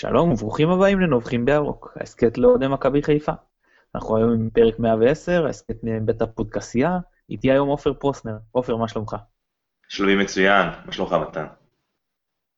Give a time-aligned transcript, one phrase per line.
[0.00, 3.32] שלום וברוכים הבאים לנובחים בירוק, ההסכת לאוהדי מכבי חיפה.
[3.94, 6.98] אנחנו היום עם פרק 110, ההסכת מבית הפודקסייה,
[7.30, 8.38] איתי היום עופר פרוסנר.
[8.52, 9.16] עופר, מה שלומך?
[9.88, 11.46] שלומי מצוין, מה שלומך מתן?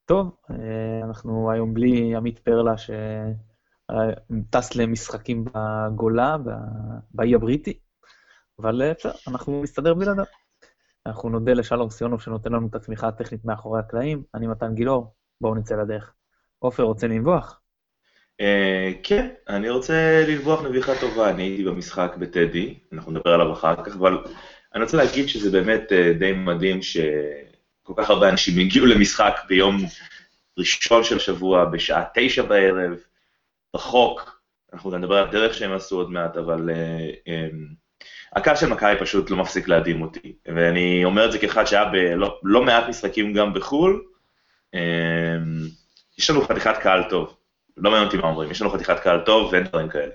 [0.05, 6.36] טוב, אה, אנחנו היום בלי עמית פרלה שטס למשחקים בגולה,
[7.11, 7.79] באי הבריטי,
[8.59, 10.25] אבל אה, בסדר, אנחנו נסתדר בלעדיו.
[11.06, 15.55] אנחנו נודה לשלום סיונוב שנותן לנו את התמיכה הטכנית מאחורי הקלעים, אני מתן גילאור, בואו
[15.55, 16.14] נצא לדרך.
[16.62, 17.60] עופר, רוצה לנבוח?
[18.42, 18.45] Uh,
[19.02, 23.96] כן, אני רוצה לנבוח נביחה טובה, אני הייתי במשחק בטדי, אנחנו נדבר עליו אחר כך,
[23.96, 24.24] אבל
[24.74, 29.77] אני רוצה להגיד שזה באמת uh, די מדהים שכל כך הרבה אנשים הגיעו למשחק ביום
[30.59, 32.98] ראשון של שבוע, בשעה תשע בערב,
[33.77, 37.74] רחוק, אנחנו נדבר על הדרך שהם עשו עוד מעט, אבל uh, um,
[38.36, 42.41] הקהל של מכבי פשוט לא מפסיק להדהים אותי, ואני אומר את זה כאחד שהיה בלא
[42.42, 44.05] לא מעט משחקים גם בחו"ל,
[44.77, 45.80] um,
[46.20, 47.36] יש לנו חתיכת קהל טוב.
[47.76, 50.12] לא מעניין אותי מה אומרים, יש לנו חתיכת קהל טוב ואין דברים כאלה.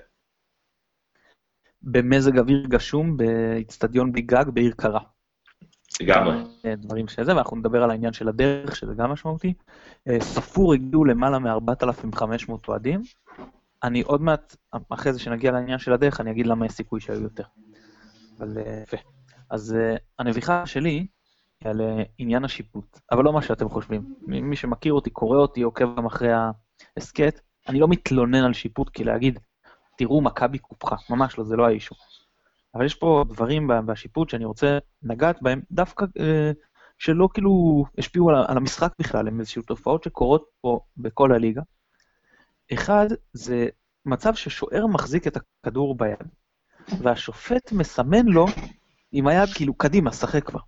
[1.82, 5.00] במזג אוויר גשום, באיצטדיון בלי גג, בעיר קרה.
[6.00, 6.36] לגמרי.
[6.64, 9.54] אה, דברים שזה, ואנחנו נדבר על העניין של הדרך, שזה גם משמעותי.
[10.08, 13.02] אה, ספור הגיעו למעלה מ-4,500 אוהדים.
[13.82, 14.56] אני עוד מעט,
[14.88, 17.44] אחרי זה שנגיע לעניין של הדרך, אני אגיד למה יש סיכוי שהיו יותר.
[18.38, 18.96] אבל אה, יפה.
[19.50, 19.76] אז
[20.18, 21.06] הנביכה שלי
[21.64, 21.80] על
[22.18, 24.14] עניין השיפוט, אבל לא מה שאתם חושבים.
[24.26, 26.28] מי שמכיר אותי, קורא אותי, עוקב גם אחרי
[26.96, 29.38] ההסכת, אני לא מתלונן על שיפוט כי להגיד,
[29.98, 31.94] תראו, מכבי קופחה, ממש לא, זה לא האישו.
[32.74, 36.52] אבל יש פה דברים בשיפוט שאני רוצה לגעת בהם, דווקא אה,
[36.98, 41.62] שלא כאילו השפיעו על המשחק בכלל, הם איזשהו תופעות שקורות פה בכל הליגה.
[42.72, 43.68] אחד, זה
[44.06, 46.28] מצב ששוער מחזיק את הכדור ביד,
[47.02, 48.46] והשופט מסמן לו
[49.12, 50.60] עם היד כאילו, קדימה, שחק כבר.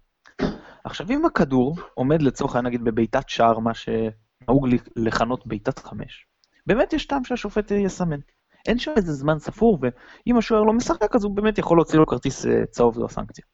[0.84, 6.26] עכשיו, אם הכדור עומד לצורך העניין, נגיד, בבעיטת שער, מה שנהוג לכנות בעיטת חמש,
[6.66, 8.20] באמת יש טעם שהשופט יסמן.
[8.68, 12.06] אין שם איזה זמן ספור, ואם השוער לא משחק, אז הוא באמת יכול להוציא לו
[12.06, 13.44] כרטיס אה, צהוב, זו הסנקציה.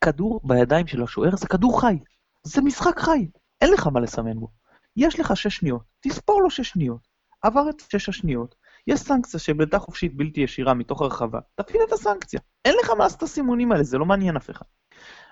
[0.00, 1.98] כדור בידיים של השוער זה כדור חי.
[2.42, 3.28] זה משחק חי,
[3.60, 4.48] אין לך מה לסמן בו.
[4.96, 7.08] יש לך שש שניות, תספור לו שש שניות.
[7.42, 8.54] עבר את שש השניות,
[8.86, 12.40] יש סנקציה שבעיטה חופשית בלתי ישירה מתוך הרחבה, תפעיל את הסנקציה.
[12.64, 14.66] אין לך מה לעשות את הסימונים האלה, זה לא מעניין אף אחד.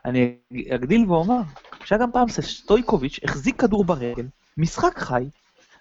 [0.04, 0.38] אני
[0.74, 1.40] אגדיל ואומר
[1.84, 4.26] שהיה גם פעם סטויקוביץ' החזיק כדור ברגל,
[4.56, 5.28] משחק חי,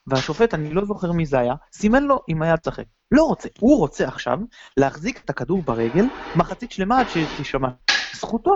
[0.07, 2.85] והשופט, אני לא זוכר מי זה היה, סימן לו אם היה לשחק.
[3.11, 4.39] לא רוצה, הוא רוצה עכשיו
[4.77, 6.05] להחזיק את הכדור ברגל
[6.35, 7.69] מחצית שלמה עד שתישמע.
[8.15, 8.55] זכותו.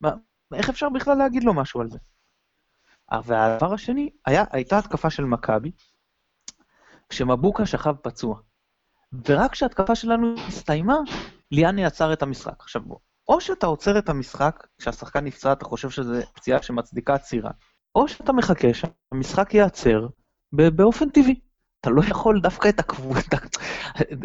[0.00, 0.10] מה,
[0.54, 1.98] איך אפשר בכלל להגיד לו משהו על זה?
[3.24, 5.70] והדבר השני, היה, הייתה התקפה של מכבי,
[7.08, 8.40] כשמבוקה שכב פצוע.
[9.28, 10.96] ורק כשההתקפה שלנו הסתיימה,
[11.50, 12.60] ליאני עצר את המשחק.
[12.60, 12.98] עכשיו בוא,
[13.30, 17.50] או שאתה עוצר את המשחק, כשהשחקן נפצע אתה חושב שזו פציעה שמצדיקה עצירה,
[17.94, 20.06] או שאתה מחכה שהמשחק ייעצר
[20.52, 21.40] באופן טבעי.
[21.80, 23.36] אתה לא יכול דווקא את הקבוצה,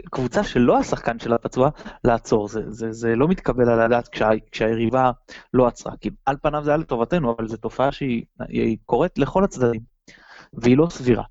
[0.06, 1.70] הקבוצה שלא השחקן של הפצוע
[2.04, 5.12] לעצור, זה, זה, זה לא מתקבל על הדעת כשה, כשהיריבה
[5.54, 9.82] לא עצרה, כי על פניו זה היה לטובתנו, אבל זו תופעה שהיא קורית לכל הצדדים,
[10.54, 11.24] והיא לא סבירה.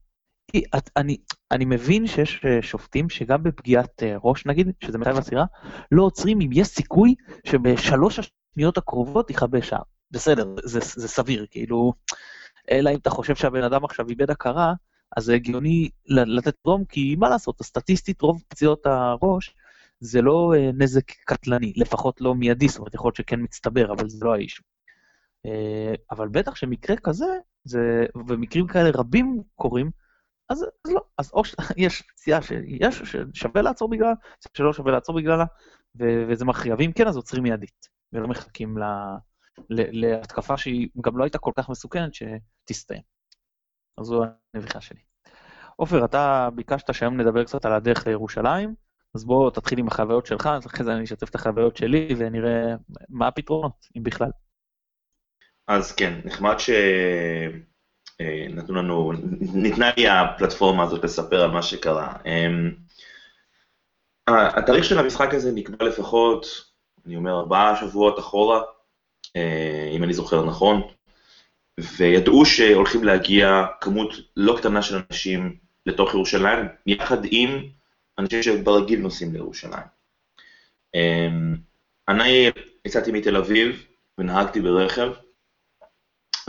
[0.77, 1.17] את, אני,
[1.51, 5.45] אני מבין שיש אה, שופטים שגם בפגיעת אה, ראש, נגיד, שזה מחייב עצירה,
[5.93, 7.15] לא עוצרים אם יש סיכוי
[7.47, 9.83] שבשלוש השניות הקרובות יכבה שער.
[10.11, 11.93] בסדר, זה, זה סביר, כאילו,
[12.71, 14.73] אלא אם אתה חושב שהבן אדם עכשיו איבד הכרה,
[15.17, 19.55] אז זה הגיוני לתת דרום, כי מה לעשות, הסטטיסטית, רוב פציעות הראש
[20.01, 24.09] זה לא אה, נזק קטלני, לפחות לא מיידי, זאת אומרת, יכול להיות שכן מצטבר, אבל
[24.09, 24.63] זה לא האישו.
[26.11, 27.27] אבל בטח שמקרה כזה,
[27.65, 29.91] זה, ומקרים כאלה רבים קורים,
[30.51, 33.03] אז, אז לא, אז או שיש פציעה שיש,
[33.35, 34.13] ששווה לעצור בגללה,
[34.57, 35.45] שלא שווה לעצור בגללה,
[36.01, 38.83] ו- וזה מכריע, ואם כן, אז עוצרים מיידית, ולא מחכים ל-
[39.71, 43.03] ל- להתקפה שהיא גם לא הייתה כל כך מסוכנת שתסתיים.
[43.99, 44.23] אז זו
[44.55, 45.01] הנביכה שלי.
[45.77, 48.75] עופר, אתה ביקשת שהיום נדבר קצת על הדרך לירושלים,
[49.15, 52.75] אז בוא תתחיל עם החוויות שלך, אז אחרי זה אני אשתף את החוויות שלי ונראה
[53.09, 54.31] מה הפתרונות, אם בכלל.
[55.69, 56.71] אז כן, נחמד ש...
[58.21, 59.13] אה, נתנו לנו,
[59.55, 62.13] ניתנה לי הפלטפורמה הזאת לספר על מה שקרה.
[62.27, 62.71] אמ,
[64.29, 66.47] התאריך של המשחק הזה נקבע לפחות,
[67.07, 68.63] אני אומר, ארבעה שבועות אחורה,
[69.37, 70.83] אה, אם אני זוכר נכון,
[71.97, 75.57] וידעו שהולכים להגיע כמות לא קטנה של אנשים
[75.87, 77.69] לתוך ירושלים, יחד עם
[78.19, 79.87] אנשים שברגיל נוסעים לירושלים.
[80.95, 81.57] אמ,
[82.09, 82.51] אני
[82.85, 83.87] יצאתי מתל אביב
[84.19, 85.13] ונהגתי ברכב,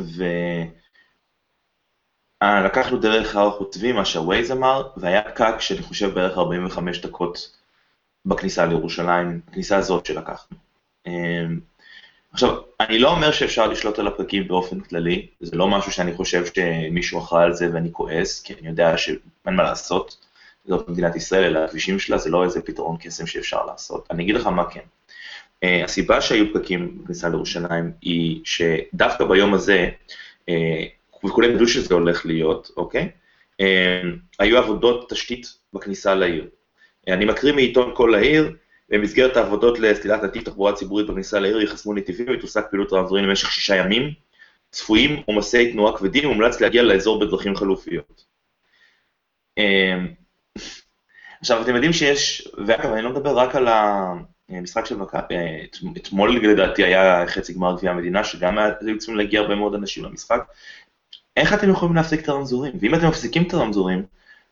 [0.01, 0.23] ו...
[2.43, 7.57] אה, לקחנו דרך הר חוצבי, מה שהווייז אמר, והיה פקק שאני חושב בערך 45 דקות
[8.25, 10.57] בכניסה לירושלים, הכניסה הזאת שלקחנו.
[11.07, 11.59] אמ,
[12.33, 16.45] עכשיו, אני לא אומר שאפשר לשלוט על הפרקים באופן כללי, זה לא משהו שאני חושב
[16.45, 20.17] שמישהו אחראי על זה ואני כועס, כי אני יודע שאין מה לעשות,
[20.65, 24.07] זאת מדינת ישראל, אלא הכבישים שלה, זה לא איזה פתרון קסם שאפשר לעשות.
[24.11, 24.79] אני אגיד לך מה כן.
[25.65, 29.89] Uh, הסיבה שהיו פקקים בכניסה לירושלים היא שדווקא ביום הזה,
[30.49, 30.53] uh,
[31.25, 33.09] וכולם ידעו שזה הולך להיות, אוקיי?
[33.61, 33.65] Uh,
[34.39, 36.49] היו עבודות תשתית בכניסה לעיר.
[37.07, 38.55] אני מקריא מעיתון כל העיר,
[38.89, 43.75] במסגרת העבודות לסלילת נתיב תחבורה ציבורית בכניסה לעיר ייחסמו נתיבים ותוסק פעילות רב-דברים למשך שישה
[43.75, 44.13] ימים.
[44.71, 48.25] צפויים עומסי תנועה כבדים, מומלץ להגיע לאזור בדרכים חלופיות.
[51.41, 53.67] עכשיו, אתם יודעים שיש, ואגב, אני לא מדבר רק על
[54.49, 55.35] המשחק של מכבי,
[55.97, 60.43] אתמול לדעתי היה חצי גמר גביע המדינה, שגם היו צריכים להגיע הרבה מאוד אנשים למשחק.
[61.35, 62.73] איך אתם יכולים להפסיק את הרמזורים?
[62.79, 64.05] ואם אתם מפסיקים את הרמזורים,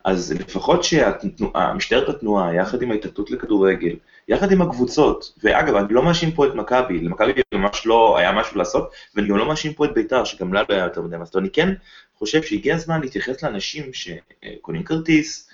[0.06, 3.96] אז לפחות שמשטרת התנועה, יחד עם ההתאחדות לכדורגל,
[4.28, 8.58] יחד עם הקבוצות, ואגב, אני לא מאשים פה את מכבי, למכבי ממש לא היה משהו
[8.58, 11.42] לעשות, ואני גם לא מאשים פה את בית"ר, שגם לה לא היה יותר מדי מסתור,
[11.42, 11.74] אני כן
[12.16, 15.50] חושב שהגיע הזמן להתייחס לאנשים שקונים כרטיס,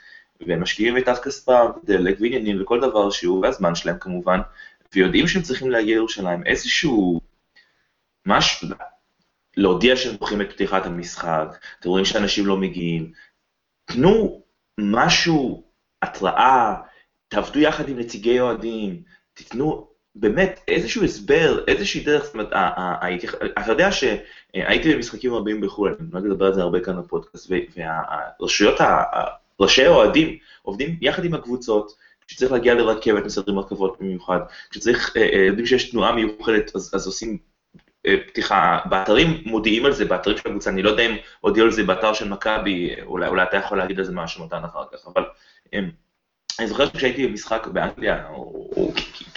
[0.47, 4.39] ומשקיעים את כספם, דלק ועניינים וכל דבר שהוא, והזמן שלהם כמובן,
[4.93, 7.21] ויודעים שהם צריכים להגיע לירושלים, איזשהו
[8.25, 8.67] משהו,
[9.57, 13.11] להודיע שהם דוחים את פתיחת המשחק, אתם רואים שאנשים לא מגיעים,
[13.85, 14.41] תנו
[14.79, 15.63] משהו,
[16.01, 16.75] התראה,
[17.27, 19.01] תעבדו יחד עם נציגי אוהדים,
[19.33, 22.53] תיתנו באמת איזשהו הסבר, איזושהי דרך, זאת אומרת,
[23.59, 28.75] אתה יודע שהייתי במשחקים רבים בחו"ל, אני לא לדבר על זה הרבה כאן בפודקאסט, והרשויות,
[29.59, 31.93] ראשי האוהדים עובדים יחד עם הקבוצות,
[32.27, 37.37] כשצריך להגיע לרכבת מסדרים רכבות במיוחד, כשצריך, אה, אה, יודעים שיש תנועה מיוחדת אז, עושים
[38.27, 41.83] פתיחה, באתרים מודיעים על זה, באתרים של הקבוצה, אני לא יודע אם הודיעו על זה
[41.83, 45.23] באתר של מכבי, אולי, אולי אתה יכול להגיד על זה משהו מתן אחר כך, אבל
[46.59, 48.27] אני זוכר שכשהייתי במשחק באנגליה,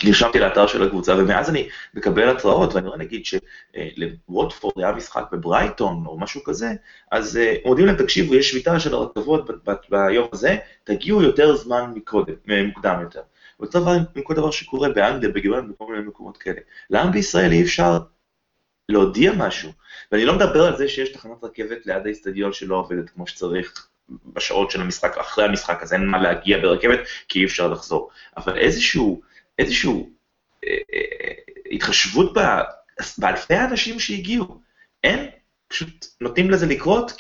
[0.04, 6.04] נרשמתי לאתר של הקבוצה, ומאז אני מקבל התראות, ואני רואה נגיד שלווטפורד היה משחק בברייטון
[6.06, 6.72] או משהו כזה,
[7.10, 9.50] אז מודיעים להם, תקשיבו, יש שביתה של הרכבות
[9.90, 12.34] ביום הזה, תגיעו יותר זמן מקודם,
[12.66, 13.20] מוקדם יותר.
[13.60, 16.60] ואותו דבר עם כל דבר שקורה באנגליה, בגרמניה, בכל מיני מקומות כאלה.
[16.90, 17.98] למה בישראל אי אפשר
[18.92, 19.72] להודיע משהו?
[20.12, 23.88] ואני לא מדבר על זה שיש תחנת רכבת ליד האיצטדיון שלא עובדת כמו שצריך,
[24.26, 26.98] בשעות של המשחק, אחרי המשחק, אז אין מה להגיע ברכבת,
[27.28, 28.10] כי אי אפשר לחזור.
[28.36, 29.22] אבל איזשהו,
[29.58, 30.10] איזשהו
[30.64, 31.32] אה, אה,
[31.70, 32.40] התחשבות ב,
[33.18, 34.60] באלפי האנשים שהגיעו,
[35.04, 35.30] אין,
[35.68, 37.12] פשוט נותנים לזה לקרות,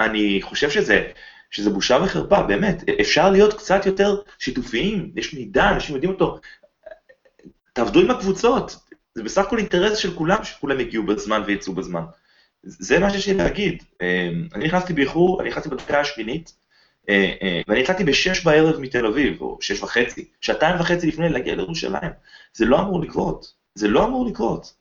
[0.00, 1.10] אני חושב שזה,
[1.50, 6.40] שזה בושה וחרפה, באמת, אפשר להיות קצת יותר שיתופיים, יש מידע, אנשים יודעים אותו,
[7.72, 8.76] תעבדו עם הקבוצות,
[9.16, 12.04] זה בסך הכל אינטרס של כולם, שכולם יגיעו בזמן ויצאו בזמן.
[12.62, 13.82] זה מה שיש לי להגיד.
[14.02, 16.56] אמ, אני נכנסתי באיחור, אני נכנסתי בדקה השמינית,
[17.08, 21.54] אה, אה, ואני יצאתי בשש בערב מתל אביב, או שש וחצי, שעתיים וחצי לפני להגיע
[21.54, 22.10] לירושלים.
[22.52, 23.54] זה לא אמור לקרות.
[23.74, 24.74] זה לא אמור לקרות.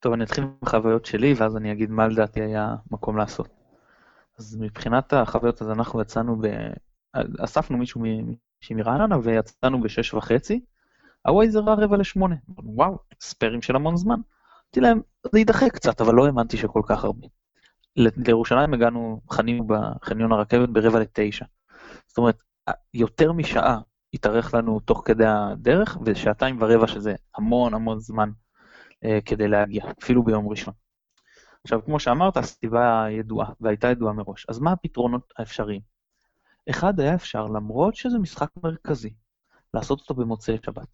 [0.00, 3.48] טוב, אני אתחיל עם החוויות שלי, ואז אני אגיד מה לדעתי היה מקום לעשות.
[4.38, 6.46] אז מבחינת החוויות, אז אנחנו יצאנו ב...
[7.44, 8.02] אספנו מישהו
[8.70, 10.60] מרעננה ויצאנו בשש וחצי,
[11.26, 12.36] הווייז הראה רבע לשמונה.
[12.48, 14.14] וואו, ספיירים של המון זמן.
[14.14, 15.00] אמרתי להם,
[15.32, 17.26] זה יידחה קצת, אבל לא האמנתי שכל כך הרבה.
[17.96, 21.44] לירושלים הגענו, חנינו בחניון הרכבת ברבע לתשע.
[22.06, 22.38] זאת אומרת,
[22.94, 23.78] יותר משעה
[24.14, 28.30] התארך לנו תוך כדי הדרך, ושעתיים ורבע שזה המון המון זמן
[29.04, 30.74] אה, כדי להגיע, אפילו ביום ראשון.
[31.64, 34.46] עכשיו, כמו שאמרת, הסיבה ידועה, והייתה ידועה מראש.
[34.48, 35.80] אז מה הפתרונות האפשריים?
[36.70, 39.14] אחד, היה אפשר, למרות שזה משחק מרכזי,
[39.74, 40.88] לעשות אותו במוצאי שבת.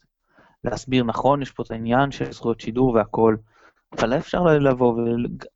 [0.64, 3.38] להסביר, נכון, יש פה את העניין של זכויות שידור והכול,
[3.98, 5.00] אבל אפשר לבוא,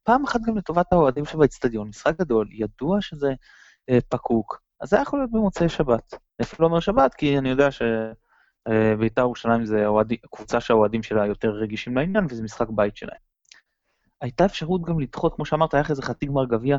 [0.03, 3.35] ופעם אחת גם לטובת האוהדים שבאצטדיון, משחק גדול, ידוע שזה
[3.91, 6.15] אה, פקוק, אז זה יכול להיות במוצאי שבת.
[6.39, 11.27] איפה לא אומר שבת, כי אני יודע שבית"ר אה, ירושלים זה אוהדי, קבוצה שהאוהדים שלה
[11.27, 13.19] יותר רגישים לעניין, וזה משחק בית שלהם.
[14.21, 16.77] הייתה אפשרות גם לדחות, כמו שאמרת, היה איזה חצי גמר גביע,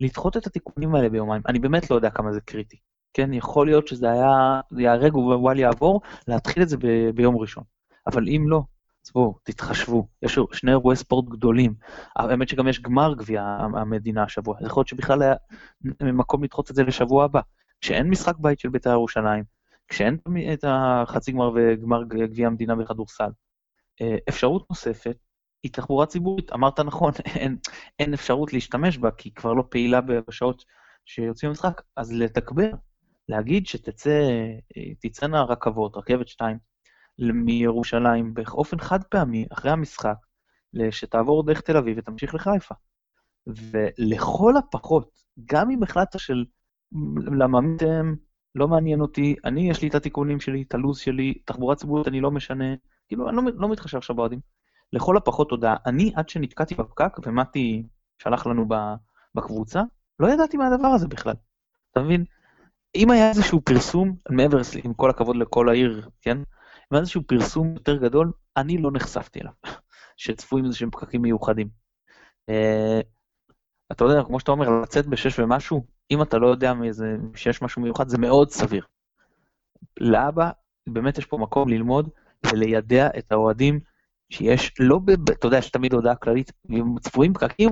[0.00, 1.42] לדחות את התיקונים האלה ביומיים.
[1.48, 2.76] אני באמת לא יודע כמה זה קריטי.
[3.14, 7.64] כן, יכול להיות שזה היה, ייהרג ווואל יעבור, להתחיל את זה ב, ביום ראשון.
[8.06, 8.62] אבל אם לא,
[9.06, 10.06] אז בואו, תתחשבו.
[10.22, 11.74] יש שני אירועי ספורט גדולים.
[12.16, 13.42] האמת שגם יש גמר גביע
[13.74, 14.56] המדינה השבוע.
[14.66, 15.34] יכול להיות שבכלל היה
[16.00, 17.40] מקום לדחות את זה לשבוע הבא.
[17.80, 19.44] כשאין משחק בית של בית"ר ירושלים,
[19.88, 20.18] כשאין
[20.52, 23.30] את החצי גמר וגמר גביע המדינה בכדורסל,
[24.00, 25.16] אה, אפשרות נוספת
[25.62, 26.52] היא תחבורה ציבורית.
[26.52, 27.56] אמרת נכון, אין,
[27.98, 30.64] אין אפשרות להשתמש בה, כי היא כבר לא פעילה בשעות
[31.04, 32.70] שיוצאים למשחק, אז לתגבר.
[33.28, 36.58] להגיד שתצאנה רכבות, רכבת 2,
[37.18, 40.16] מירושלים באופן חד פעמי, אחרי המשחק,
[40.90, 42.74] שתעבור דרך תל אביב ותמשיך לחיפה.
[43.46, 45.10] ולכל הפחות,
[45.44, 46.44] גם אם החלטת של
[47.38, 48.14] למה אתם,
[48.54, 52.20] לא מעניין אותי, אני, יש לי את התיקונים שלי, את הלו"ז שלי, תחבורה ציבורית אני
[52.20, 52.64] לא משנה,
[53.08, 54.40] כאילו, אני לא, לא מתחשב עכשיו באוהדים.
[54.92, 55.76] לכל הפחות הודעה.
[55.86, 57.86] אני, עד שנתקעתי בפקק, ומתי
[58.18, 58.66] שלח לנו
[59.34, 59.82] בקבוצה,
[60.20, 61.34] לא ידעתי מה הדבר הזה בכלל.
[61.92, 62.24] אתה מבין?
[62.94, 66.38] אם היה איזשהו פרסום, מעבר, עם כל הכבוד לכל העיר, כן?
[66.38, 66.44] אם
[66.90, 69.52] היה איזשהו פרסום יותר גדול, אני לא נחשפתי אליו,
[70.16, 71.68] שצפויים איזשהם פקקים מיוחדים.
[72.48, 73.00] אה,
[73.92, 77.82] אתה יודע, כמו שאתה אומר, לצאת בשש ומשהו, אם אתה לא יודע מאיזה, שיש משהו
[77.82, 78.84] מיוחד, זה מאוד סביר.
[80.00, 80.50] לאבא,
[80.86, 82.08] באמת יש פה מקום ללמוד
[82.46, 83.80] וליידע את האוהדים
[84.30, 87.70] שיש, לא, ב, אתה יודע, יש תמיד הודעה כללית, אם צפויים פקקים,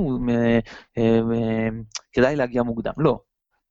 [2.12, 2.92] כדאי להגיע מוקדם.
[2.96, 3.20] לא,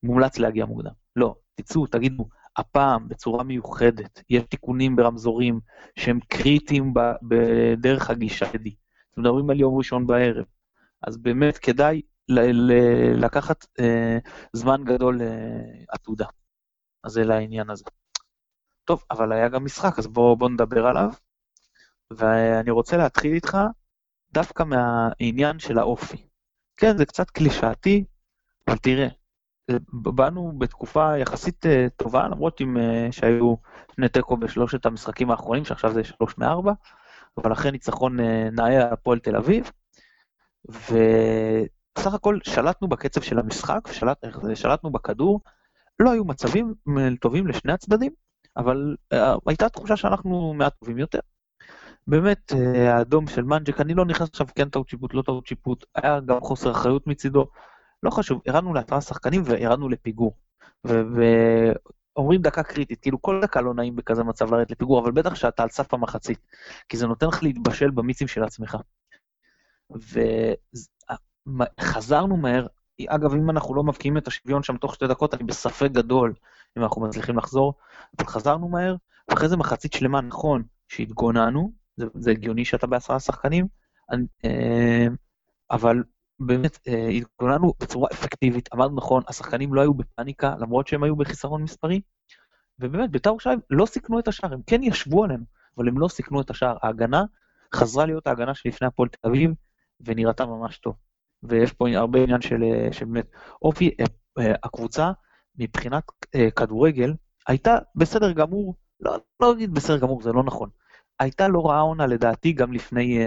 [0.04, 0.92] מומלץ להגיע מוקדם.
[1.20, 5.60] לא, תצאו, תגידו, הפעם, בצורה מיוחדת, יש תיקונים ברמזורים
[5.96, 8.76] שהם קריטיים בדרך הגישה שלי.
[9.14, 10.46] אתם מדברים על יום ראשון בערב.
[11.02, 12.02] אז באמת כדאי
[13.16, 14.18] לקחת אה,
[14.54, 16.26] זמן גדול לעתודה.
[16.26, 16.30] אה,
[17.04, 17.84] אז זה לעניין הזה.
[18.86, 21.10] טוב, אבל היה גם משחק, אז בואו בוא נדבר עליו.
[22.12, 23.58] ואני רוצה להתחיל איתך
[24.32, 26.18] דווקא מהעניין של האופי.
[26.78, 28.06] כן, זה קצת קלישאתי,
[28.68, 29.08] אבל תראה,
[29.94, 33.56] באנו בתקופה יחסית אה, טובה, למרות עם, אה, שהיו
[33.96, 36.72] שני תיקו בשלושת המשחקים האחרונים, שעכשיו זה שלוש מארבע,
[37.38, 39.72] אבל אחרי ניצחון אה, נאה הפועל תל אביב,
[40.66, 45.42] ובסך הכל שלטנו בקצב של המשחק, שלט, שלטנו בכדור,
[46.00, 46.74] לא היו מצבים
[47.22, 48.12] טובים לשני הצדדים,
[48.58, 48.96] אבל
[49.48, 51.20] הייתה תחושה שאנחנו מעט טובים יותר.
[52.08, 52.52] באמת,
[52.88, 56.40] האדום של מנג'ק, אני לא נכנס עכשיו כן טעות שיפוט, לא טעות שיפוט, היה גם
[56.40, 57.48] חוסר אחריות מצידו,
[58.04, 60.36] לא חשוב, ירדנו לעשרה שחקנים וירדנו לפיגור.
[60.84, 65.64] ואומרים דקה קריטית, כאילו כל דקה לא נעים בכזה מצב לרדת לפיגור, אבל בטח שאתה
[65.64, 66.40] על סף המחצית,
[66.90, 68.78] כי זה נותן לך להתבשל במיצים של עצמך.
[71.48, 72.68] וחזרנו מהר,
[73.08, 76.34] אגב, אם אנחנו לא מבקיעים את השוויון שם תוך שתי דקות, אני בספק גדול
[76.78, 77.74] אם אנחנו מצליחים לחזור,
[78.18, 78.96] אבל חזרנו מהר,
[79.30, 83.68] ואחרי זה מחצית שלמה, נכון, שהתגוננו, זה, זה הגיוני שאתה בעשרה שחקנים,
[84.12, 85.08] אני, אה,
[85.72, 86.04] אבל
[86.40, 91.64] באמת אה, התגוננו בצורה אפקטיבית, אמרנו נכון, השחקנים לא היו בפאניקה, למרות שהם היו בחיסרון
[91.64, 92.02] מספרי,
[92.80, 95.44] ובאמת, בית"ר ירושלים לא סיכנו את השער, הם כן ישבו עלינו,
[95.78, 96.78] אבל הם לא סיכנו את השער.
[96.84, 97.24] ההגנה
[97.76, 99.52] חזרה להיות ההגנה שלפני הפועל תל אביב,
[100.06, 100.96] ונראתה ממש טוב.
[101.44, 103.28] ויש פה הרבה עניין של, אה, באמת
[103.62, 103.96] אופי,
[104.40, 105.12] אה, הקבוצה
[105.56, 106.04] מבחינת
[106.56, 107.14] כדורגל
[107.48, 110.70] הייתה בסדר גמור, לא, לא אגיד בסדר גמור, זה לא נכון.
[111.20, 113.20] הייתה לא רעה עונה לדעתי גם לפני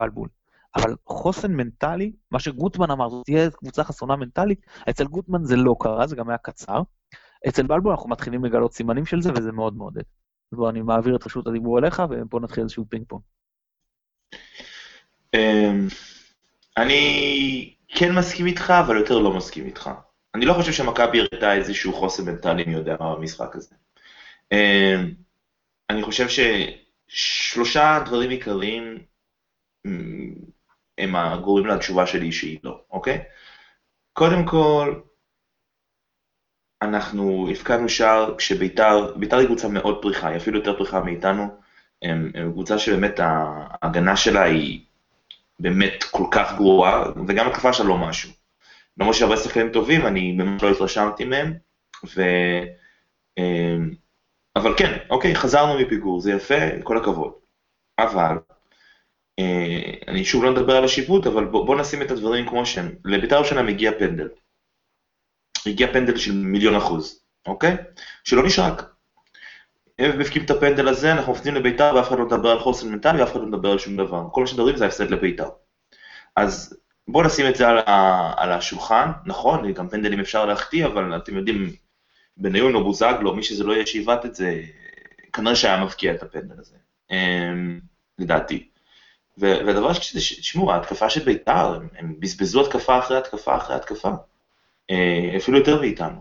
[0.00, 0.28] בלבול.
[0.76, 5.74] אבל חוסן מנטלי, מה שגוטמן אמר, זאת תהיה קבוצה חסונה מנטלית, אצל גוטמן זה לא
[5.80, 6.82] קרה, זה גם היה קצר.
[7.48, 10.02] אצל בלבול אנחנו מתחילים לגלות סימנים של זה, וזה מאוד מעודד.
[10.52, 13.22] אז בוא, אני מעביר את רשות הדיבור אליך, ובוא נתחיל איזשהו פינג פונג.
[15.34, 15.88] אמ,
[16.76, 19.90] אני כן מסכים איתך, אבל יותר לא מסכים איתך.
[20.34, 23.74] אני לא חושב שמכבי הראתה איזשהו חוסן מנטלי מי יודע מה במשחק הזה.
[24.52, 25.14] אמ,
[25.90, 26.26] אני חושב
[27.08, 28.98] ששלושה דברים עיקריים
[30.98, 33.22] הם הגורמים לתשובה שלי שהיא לא, אוקיי?
[34.12, 35.00] קודם כל,
[36.82, 41.48] אנחנו הפקדנו שער כשביתר, ביתר היא קבוצה מאוד פריחה, היא אפילו יותר פריחה מאיתנו,
[42.02, 44.80] הם, הם קבוצה שבאמת ההגנה שלה היא
[45.60, 48.30] באמת כל כך גרועה, וגם התקפה שלה לא משהו.
[48.98, 51.54] למרות שהרבה שחקנים טובים, אני באמת לא התרשמתי מהם,
[52.16, 52.22] ו...
[53.38, 53.90] אמ,
[54.56, 57.32] אבל כן, אוקיי, חזרנו מפיגור, זה יפה, כל הכבוד.
[57.98, 58.61] אבל אה,
[60.08, 62.94] אני שוב לא מדבר על השיפוט, אבל בוא, בוא נשים את הדברים כמו שהם.
[63.04, 64.28] לבית"ר ירושלים הגיע פנדל.
[65.66, 67.76] הגיע פנדל של מיליון אחוז, אוקיי?
[68.24, 68.82] שלא נשרק.
[69.98, 73.20] הם מבקיעים את הפנדל הזה, אנחנו מפנים לבית"ר ואף אחד לא מדבר על חוסן מנטלי
[73.20, 74.24] ואף אחד לא מדבר על שום דבר.
[74.32, 75.48] כל מה שמדברים זה ההפסד לבית"ר.
[76.36, 81.16] אז בואו נשים את זה על, ה, על השולחן, נכון, גם פנדלים אפשר להחטיא, אבל
[81.16, 81.72] אתם יודעים,
[82.36, 84.62] בניון או בוזגלו, מי שזה לא יהיה שיבעט את זה,
[85.32, 86.76] כנראה שהיה מבקיע את הפנדל הזה,
[87.10, 87.80] אמ,
[88.18, 88.71] לדעתי.
[89.38, 94.10] והדבר שני, תשמעו, ההתקפה של בית"ר, הם, הם בזבזו התקפה אחרי התקפה אחרי התקפה,
[94.90, 96.20] אה, אפילו יותר מאיתנו.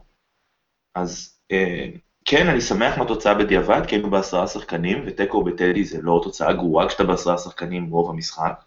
[0.95, 1.89] אז אה,
[2.25, 6.87] כן, אני שמח מהתוצאה בדיעבד, כי היינו בעשרה שחקנים, ותיקו בטדי זה לא תוצאה גרועה
[6.87, 8.63] כשאתה בעשרה שחקנים רוב המשחק,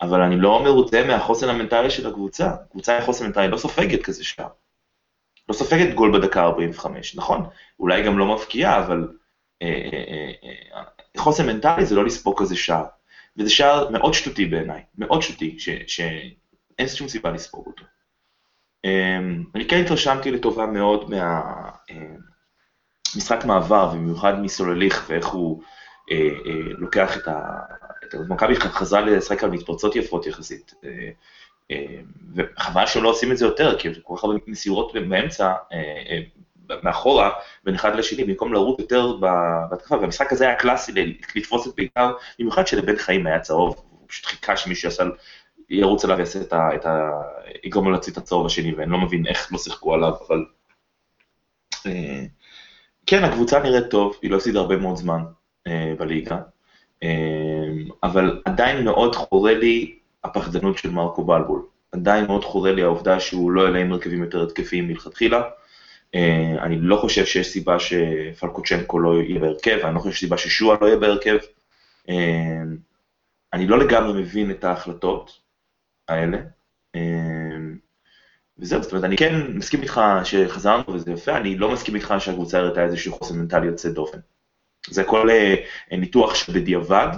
[0.00, 2.50] אבל אני לא מרוצה מהחוסן המנטלי של הקבוצה.
[2.70, 4.48] קבוצה עם חוסן מנטלי לא סופגת כזה שער.
[5.48, 7.46] לא סופגת גול בדקה 45, נכון,
[7.80, 9.08] אולי גם לא מבקיעה, אבל
[9.62, 10.04] אה, אה,
[10.44, 10.82] אה, אה,
[11.16, 12.84] חוסן מנטלי זה לא לספוג כזה שער.
[13.38, 17.84] וזה שער מאוד שטותי בעיניי, מאוד שטותי, שאין שום סיבה לספוג אותו.
[18.84, 21.10] אמ, אני כן התרשמתי לטובה מאוד
[23.14, 25.62] מהמשחק אמ, מעבר, ובמיוחד מסולליך ואיך הוא
[26.12, 27.60] אה, אה, לוקח את ה...
[28.28, 30.74] מכבי חזרה לשחק על מתפרצות יפות יחסית.
[30.84, 31.10] אה,
[32.34, 35.52] וחבל שהם לא עושים את זה יותר, כי כל כך הרבה מסירות באמצע,
[36.82, 37.30] מאחורה
[37.64, 39.16] בין אחד לשני, במקום לרוץ יותר
[39.70, 40.92] בהתקפה, והמשחק הזה היה קלאסי
[41.34, 45.04] לתפוס את בית"ר, במיוחד שלבן חיים היה צהוב, הוא פשוט חיכה שמישהו יעשה,
[45.70, 47.10] ירוץ עליו ויעשה את ה...
[47.64, 50.44] יגרום לו להוציא את הצהוב השני, ואני לא מבין איך לא שיחקו עליו, אבל...
[51.86, 52.24] אה,
[53.06, 55.22] כן, הקבוצה נראית טוב, היא לא הפסידה הרבה מאוד זמן
[55.66, 56.38] אה, בליגה,
[58.02, 61.62] אבל עדיין מאוד חורה לי הפחדנות של מרקו בלבול.
[61.92, 65.42] עדיין מאוד חורה לי העובדה שהוא לא יעלה עם הרכבים יותר התקפיים מלכתחילה.
[66.14, 70.38] אה, אני לא חושב שיש סיבה שפלקוצ'נקו לא יהיה בהרכב, אני לא חושב שיש סיבה
[70.38, 71.36] ששועה לא יהיה בהרכב.
[72.08, 72.62] אה,
[73.52, 75.40] אני לא לגמרי מבין את ההחלטות
[76.08, 76.38] האלה.
[76.94, 77.00] אה,
[78.58, 82.58] וזהו, זאת אומרת, אני כן מסכים איתך שחזרנו וזה יפה, אני לא מסכים איתך שהקבוצה
[82.58, 84.18] הראתה איזשהו חוסן מנטלי יוצא דופן.
[84.90, 85.28] זה הכל
[85.90, 87.08] ניתוח שבדיעבד,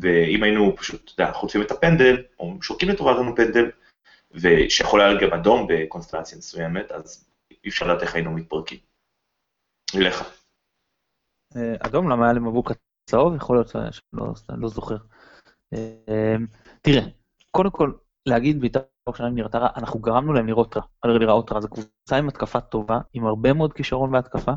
[0.00, 3.70] ואם היינו פשוט, אתה יודע, חוטפים את הפנדל, או שורקים לטובת לנו פנדל,
[4.32, 7.25] ושיכול היה גם אדום בקונסטלציה מסוימת, אז
[7.66, 8.78] אי אפשר לדעת איך היינו מתפרקים.
[11.56, 12.72] אה, אדום, למה היה להם מבוק
[13.10, 13.34] צהוב?
[13.34, 14.96] יכול להיות שאני לא, לא זוכר.
[15.74, 16.36] אה,
[16.82, 17.02] תראה,
[17.50, 17.92] קודם כל,
[18.26, 21.60] להגיד בית"ר ירושלים נראתה רע, אנחנו גרמנו להם לראות רע, לראות רע.
[21.60, 24.52] זו קבוצה עם התקפה טובה, עם הרבה מאוד כישרון בהתקפה,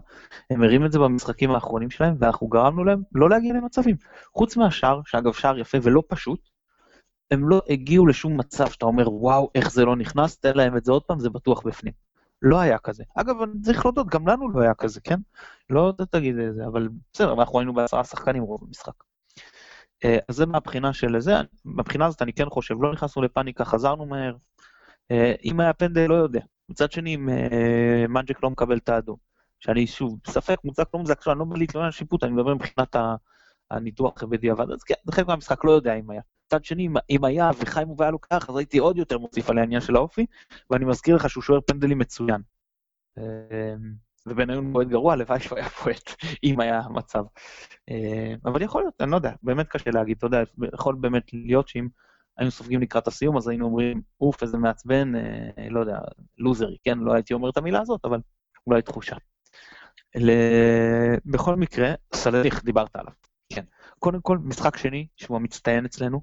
[0.50, 3.96] הם הרים את זה במשחקים האחרונים שלהם, ואנחנו גרמנו להם לא להגיע למצבים.
[4.38, 6.50] חוץ מהשער, שאגב שער יפה ולא פשוט,
[7.32, 10.86] הם לא הגיעו לשום מצב שאתה אומר, וואו, איך זה לא נכנס, תן להם את
[10.86, 12.09] זה עוד פעם, זה בטוח בפנים.
[12.42, 13.04] לא היה כזה.
[13.16, 15.20] אגב, אני צריך להודות, גם לנו לא היה כזה, כן?
[15.70, 18.94] לא תגיד את זה, אבל בסדר, אנחנו היינו בעשרה שחקנים רוב המשחק.
[20.06, 21.34] אה, אז זה מהבחינה של זה,
[21.66, 24.36] מבחינה הזאת אני כן חושב, לא נכנסנו לפאניקה, חזרנו מהר.
[25.12, 26.42] אה, אם היה פנדל, לא יודע.
[26.70, 29.18] מצד שני, אם אה, מנג'ק לא מקבל את האדום,
[29.60, 32.54] שאני שוב, ספק מוצדק לא מוצדק, עכשיו אני לא בא להתלונן על שיפוט, אני מדבר
[32.56, 32.96] מבחינת
[33.72, 36.22] הניתוח בדיעבד, אז כן, זה חלק מהמשחק, לא יודע אם היה.
[36.50, 39.82] מצד שני, אם היה וחיים הוא היה לוקח, אז הייתי עוד יותר מוסיף על העניין
[39.82, 40.26] של האופי,
[40.70, 42.42] ואני מזכיר לך שהוא שוער פנדלים מצוין.
[44.26, 47.24] ובניון פועט גרוע, הלוואי שהוא היה פועט, אם היה מצב.
[47.90, 51.68] אה, אבל יכול להיות, אני לא יודע, באמת קשה להגיד, אתה יודע, יכול באמת להיות
[51.68, 51.88] שאם
[52.38, 56.00] היינו סופגים לקראת הסיום, אז היינו אומרים, אוף, איזה מעצבן, אה, לא יודע,
[56.38, 57.00] לוזרי, כן?
[57.00, 58.20] לא הייתי אומר את המילה הזאת, אבל
[58.68, 59.16] אולי תחושה.
[61.26, 63.14] בכל מקרה, סלליך, דיברת עליו,
[63.54, 63.64] כן.
[64.00, 66.22] קודם כל, משחק שני, שהוא המצטיין אצלנו,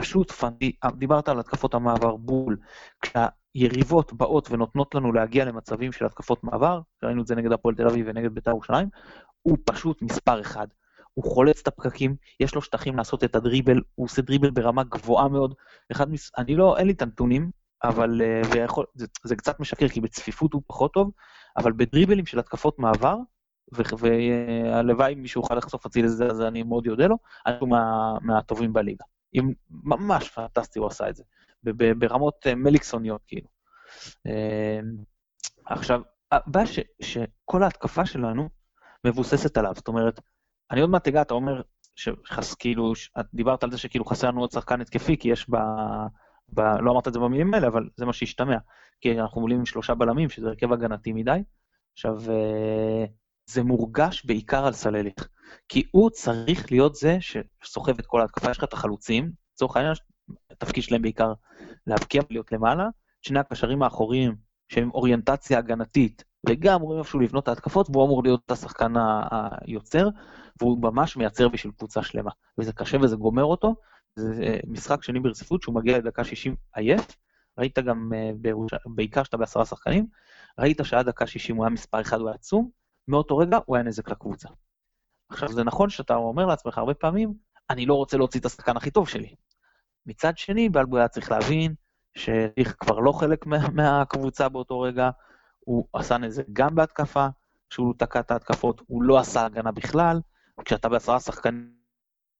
[0.00, 2.56] פשוט פנטי, דיברת על התקפות המעבר בול,
[3.02, 3.26] כשה...
[3.56, 7.88] יריבות באות ונותנות לנו להגיע למצבים של התקפות מעבר, ראינו את זה נגד הפועל תל
[7.88, 8.88] אביב ונגד בית"ר ירושלים,
[9.42, 10.66] הוא פשוט מספר אחד.
[11.14, 15.28] הוא חולץ את הפקקים, יש לו שטחים לעשות את הדריבל, הוא עושה דריבל ברמה גבוהה
[15.28, 15.54] מאוד.
[15.92, 16.30] אחד מס...
[16.38, 17.50] אני לא, אין לי את הנתונים,
[17.84, 21.10] אבל, אה, ויכול, זה, זה קצת משקר, כי בצפיפות הוא פחות טוב,
[21.56, 23.16] אבל בדריבלים של התקפות מעבר,
[23.72, 28.72] והלוואי מישהו יוכל לחשוף אצילי לזה, אז אני מאוד אודה לו, אני הוא מה, מהטובים
[28.72, 29.04] בליגה.
[29.36, 31.22] אם, ממש פנטסטי הוא עשה את זה.
[31.98, 33.48] ברמות אה, מליקסוניות, כאילו.
[34.26, 34.80] אה,
[35.66, 36.00] עכשיו,
[36.32, 36.66] הבעיה
[37.02, 38.48] שכל ההתקפה שלנו
[39.04, 40.20] מבוססת עליו, זאת אומרת,
[40.70, 41.62] אני עוד מעט אגע, אתה אומר,
[41.96, 45.56] שחס, כאילו, את דיברת על זה שכאילו חסר לנו עוד שחקן התקפי, כי יש ב...
[46.48, 46.60] ב...
[46.60, 48.56] לא אמרת את זה במילים האלה, אבל זה מה שהשתמע.
[49.00, 51.42] כי אנחנו עולים עם שלושה בלמים, שזה הרכב הגנתי מדי.
[51.92, 53.04] עכשיו, אה,
[53.46, 55.28] זה מורגש בעיקר על סלליך.
[55.68, 58.50] כי הוא צריך להיות זה שסוחב את כל ההתקפה.
[58.50, 59.94] יש לך את החלוצים, לצורך העניין,
[60.50, 61.32] התפקיד שלהם בעיקר
[61.86, 62.88] להבקיע ולהיות למעלה.
[63.22, 64.36] שני הקשרים האחוריים,
[64.68, 68.92] שהם אוריינטציה הגנתית, וגם אמורים איפשהו לבנות את ההתקפות, והוא אמור להיות השחקן
[69.60, 70.08] היוצר,
[70.60, 72.30] והוא ממש מייצר בשביל קבוצה שלמה.
[72.58, 73.74] וזה קשה וזה גומר אותו.
[74.16, 77.16] זה אה, משחק שני ברציפות שהוא מגיע לדקה 60 עייף.
[77.58, 78.30] ראית גם, אה,
[78.86, 80.06] בעיקר שאתה בעשרה שחקנים,
[80.58, 82.70] ראית שעד דקה 60 הוא היה מספר אחד, הוא היה עצום,
[83.08, 84.48] מאותו רגע הוא היה נזק לקבוצה.
[85.28, 87.34] עכשיו, זה נכון שאתה אומר לעצמך הרבה פעמים,
[87.70, 89.34] אני לא רוצה להוציא את השחקן הכי טוב שלי.
[90.06, 91.74] מצד שני, בלבו היה צריך להבין
[92.16, 95.10] שליך כבר לא חלק מה, מהקבוצה באותו רגע,
[95.58, 97.26] הוא עשה נזק גם בהתקפה,
[97.70, 100.20] כשהוא תקע את ההתקפות, הוא לא עשה הגנה בכלל,
[100.64, 101.76] כשאתה בעשרה שחקנים,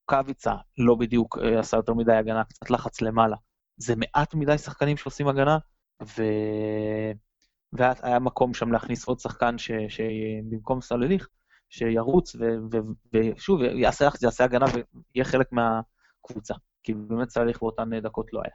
[0.04, 3.36] קוויצה לא בדיוק אה, עשה יותר מדי הגנה, קצת לחץ למעלה.
[3.76, 5.58] זה מעט מדי שחקנים שעושים הגנה,
[6.02, 6.22] ו...
[7.76, 9.70] והיה מקום שם להכניס עוד שחקן ש...
[9.88, 11.28] שבמקום סלליך,
[11.70, 12.40] שירוץ, ו...
[12.72, 12.76] ו...
[13.12, 16.54] ושוב, יעשה, יעשה הגנה ויהיה חלק מהקבוצה.
[16.82, 18.52] כי באמת סלליך באותן דקות לא היה.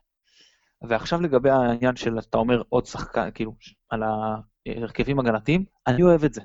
[0.90, 3.56] ועכשיו לגבי העניין של, אתה אומר עוד שחקן, כאילו,
[3.90, 6.42] על ההרכבים הגנתיים, אני אוהב את זה.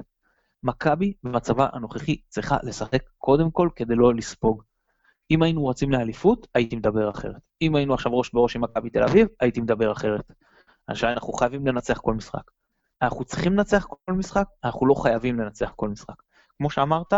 [0.62, 4.62] מכבי במצבה הנוכחי צריכה לשחק קודם כל כדי לא לספוג.
[5.30, 7.42] אם היינו רוצים לאליפות, הייתי מדבר אחרת.
[7.62, 10.32] אם היינו עכשיו ראש בראש עם מכבי תל אביב, הייתי מדבר אחרת.
[10.86, 12.50] עכשיו אנחנו חייבים לנצח כל משחק.
[13.02, 16.22] אנחנו צריכים לנצח כל משחק, אנחנו לא חייבים לנצח כל משחק.
[16.58, 17.12] כמו שאמרת,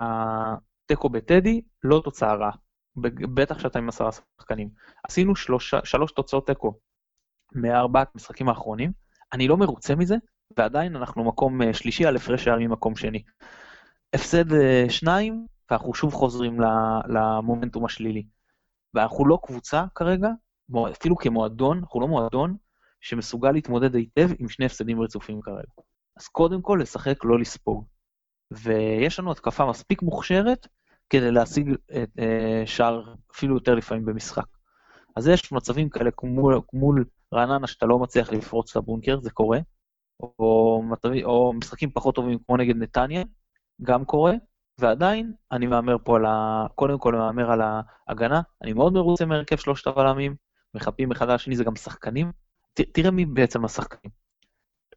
[0.00, 2.52] התיקו בטדי לא תוצאה רעה.
[3.34, 4.68] בטח שאתה עם עשרה שחקנים.
[5.04, 6.74] עשינו שלוש, שלוש תוצאות תיקו
[7.52, 8.92] מארבעת המשחקים האחרונים,
[9.32, 10.16] אני לא מרוצה מזה,
[10.56, 13.22] ועדיין אנחנו מקום אה, שלישי על הפרש שערים ממקום שני.
[14.12, 16.60] הפסד אה, שניים, ואנחנו שוב חוזרים
[17.08, 18.26] למומנטום השלילי.
[18.94, 20.28] ואנחנו לא קבוצה כרגע,
[20.92, 22.56] אפילו כמועדון, אנחנו לא מועדון
[23.00, 25.70] שמסוגל להתמודד היטב עם שני הפסדים רצופים כרגע.
[26.16, 27.84] אז קודם כל לשחק, לא לספוג.
[28.50, 30.66] ויש לנו התקפה מספיק מוכשרת
[31.10, 31.70] כדי להשיג
[32.02, 34.46] את אה, שער אפילו יותר לפעמים במשחק.
[35.16, 39.58] אז יש מצבים כאלה מול, מול רעננה שאתה לא מצליח לפרוץ את הבונקר, זה קורה,
[40.20, 40.82] או,
[41.24, 43.22] או משחקים פחות טובים כמו נגד נתניה,
[43.82, 44.32] גם קורה,
[44.78, 46.66] ועדיין אני מהמר פה על ה...
[46.74, 47.60] קודם כל אני מהמר על
[48.08, 50.34] ההגנה, אני מאוד מרוצה מהרכב שלושת הבלמים,
[50.74, 52.32] מחפים אחד על השני, זה גם שחקנים.
[52.84, 54.10] תראה מי בעצם השחקנים.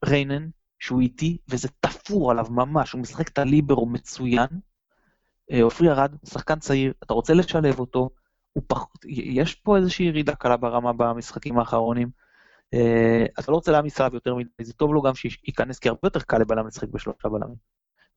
[0.06, 4.48] ריינן, שהוא איטי, וזה תפור עליו ממש, הוא משחק את הליברו מצוין.
[5.52, 8.10] אה, עופרי ארד, שחקן צעיר, אתה רוצה לשלב אותו,
[8.68, 12.10] פחות, יש פה איזושהי ירידה קלה ברמה במשחקים האחרונים.
[12.74, 16.00] אה, אתה לא רוצה להעמיס עליו יותר מדי, זה טוב לו גם שייכנס, כי הרבה
[16.04, 17.56] יותר קל לבלם לשחק בשלושה בלמים.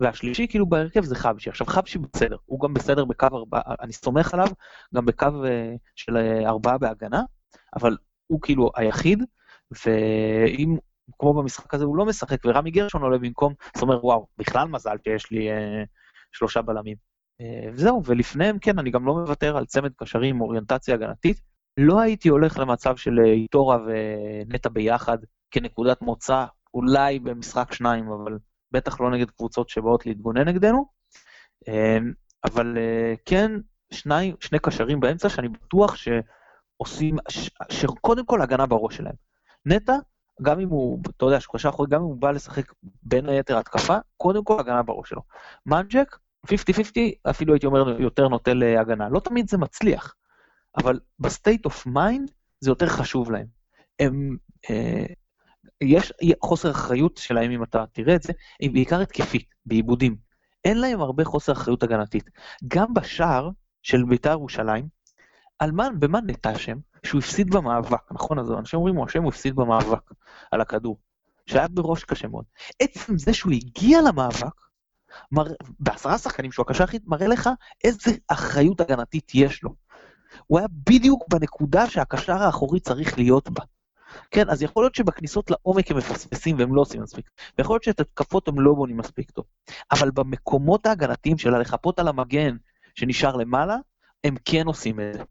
[0.00, 1.50] והשלישי כאילו בהרכב זה חבשי.
[1.50, 4.48] עכשיו חבשי בסדר, הוא גם בסדר בקו ארבעה, אני סומך עליו
[4.94, 7.22] גם בקו אה, של ארבעה בהגנה,
[7.77, 7.96] אבל
[8.27, 9.22] הוא כאילו היחיד,
[9.70, 10.77] ואם
[11.18, 14.96] כמו במשחק הזה הוא לא משחק, ורמי גרשון עולה במקום, זאת אומרת, וואו, בכלל מזל
[15.05, 15.85] שיש לי אה,
[16.33, 16.96] שלושה בלמים.
[17.40, 21.40] אה, וזהו, ולפניהם, כן, אני גם לא מוותר על צמד קשרים אוריינטציה הגנתית.
[21.77, 25.18] לא הייתי הולך למצב של אה, איטורה ונטע ביחד
[25.50, 28.38] כנקודת מוצא, אולי במשחק שניים, אבל
[28.72, 30.87] בטח לא נגד קבוצות שבאות להתגונן נגדנו.
[31.68, 31.98] אה,
[32.44, 33.50] אבל אה, כן,
[33.92, 37.16] שני, שני קשרים באמצע שאני בטוח שעושים,
[37.70, 39.14] שקודם כל הגנה בראש שלהם.
[39.66, 39.96] נטע,
[40.42, 42.72] גם אם הוא, אתה יודע, שהוא קשר אחורי, גם אם הוא בא לשחק
[43.03, 45.22] בין היתר התקפה, קודם כל הגנה בראש שלו.
[45.66, 46.50] מנג'ק, 50-50,
[47.31, 49.09] אפילו הייתי אומר יותר נוטה להגנה.
[49.09, 50.14] לא תמיד זה מצליח,
[50.77, 52.30] אבל ב state of mind
[52.61, 53.46] זה יותר חשוב להם.
[53.98, 54.37] הם,
[54.70, 55.07] אה,
[55.81, 60.16] יש חוסר אחריות שלהם, אם אתה תראה את זה, היא בעיקר התקפית, באיבודים.
[60.64, 62.31] אין להם הרבה חוסר אחריות הגנתית.
[62.68, 63.50] גם בשער
[63.83, 64.88] של בית"ר ירושלים,
[65.64, 66.79] על מה, במה נטע אשם?
[67.05, 68.38] שהוא הפסיד במאבק, נכון?
[68.38, 70.11] אז אנשים אומרים, הוא הוא הפסיד במאבק
[70.50, 70.98] על הכדור.
[71.46, 72.44] שהיה בראש קשה מאוד.
[72.81, 74.61] עצם זה שהוא הגיע למאבק,
[75.33, 75.46] מר...
[75.79, 77.50] בעשרה שחקנים שהוא הקשר הכי, מראה לך
[77.85, 79.74] איזה אחריות הגנתית יש לו.
[80.46, 83.64] הוא היה בדיוק בנקודה שהקשר האחורי צריך להיות בה.
[84.31, 88.00] כן, אז יכול להיות שבכניסות לעומק הם מפספסים והם לא עושים מספיק, ויכול להיות שאת
[88.00, 89.44] התקפות הם לא בונים מספיק טוב,
[89.92, 92.57] אבל במקומות ההגנתיים של הלחפות על המגן
[92.94, 93.77] שנשאר למעלה,
[94.24, 95.24] הם כן עושים את זה.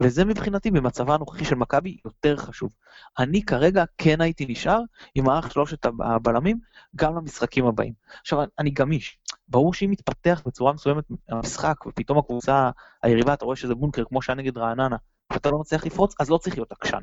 [0.00, 2.70] וזה מבחינתי במצבה הנוכחי של מכבי יותר חשוב.
[3.18, 4.80] אני כרגע כן הייתי נשאר
[5.14, 6.58] עם מערך שלושת הבלמים
[6.96, 7.92] גם למשחקים הבאים.
[8.20, 9.18] עכשיו, אני גמיש.
[9.48, 12.70] ברור שאם מתפתח בצורה מסוימת המשחק, ופתאום הקבוצה
[13.02, 14.96] היריבה, אתה רואה שזה בונקר כמו שהיה נגד רעננה,
[15.32, 17.02] ואתה לא מצליח לפרוץ, אז לא צריך להיות עקשן.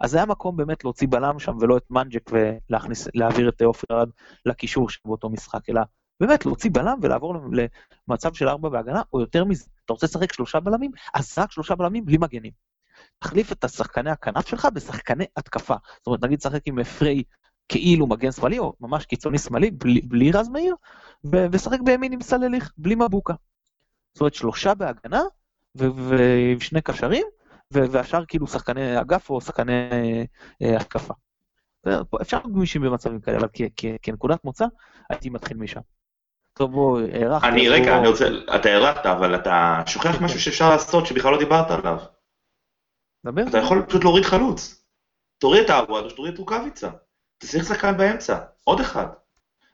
[0.00, 4.10] אז היה מקום באמת להוציא בלם שם ולא את מנג'ק ולהעביר את עופר ארד
[4.46, 5.80] לקישור שבאותו משחק, אלא
[6.20, 7.34] באמת להוציא בלם ולעבור
[8.08, 9.64] למצב של ארבע בהגנה, או יותר מזה.
[9.88, 10.90] אתה רוצה לשחק שלושה בלמים?
[11.14, 12.52] אז רק שלושה בלמים בלי מגנים.
[13.18, 15.74] תחליף את השחקני הכנף שלך בשחקני התקפה.
[15.96, 17.22] זאת אומרת, נגיד שחק עם פריי
[17.68, 20.74] כאילו מגן שמאלי, או ממש קיצוני שמאלי, בלי, בלי רז מאיר,
[21.52, 23.34] ושחק בימין עם סלליך, בלי מבוקה.
[24.14, 25.22] זאת אומרת, שלושה בהגנה,
[25.74, 27.26] ועם שני קשרים,
[27.70, 29.72] והשאר כאילו שחקני אגף או שחקני
[30.62, 31.14] אה, התקפה.
[32.22, 33.48] אפשר גמישים במצבים כאלה, אבל
[34.02, 34.66] כנקודת מוצא,
[35.10, 35.80] הייתי מתחיל משם.
[36.58, 37.48] טוב, בוא, הארכת.
[37.48, 41.70] אני, רגע, אני רוצה, אתה הארכת, אבל אתה שוכח משהו שאפשר לעשות שבכלל לא דיברת
[41.70, 41.98] עליו.
[43.26, 43.42] דבר.
[43.48, 44.84] אתה יכול פשוט להוריד חלוץ.
[45.38, 46.88] תוריד את האבואד או שתוריד את רוקאביצה.
[47.38, 49.06] תשיח שחקן באמצע, עוד אחד.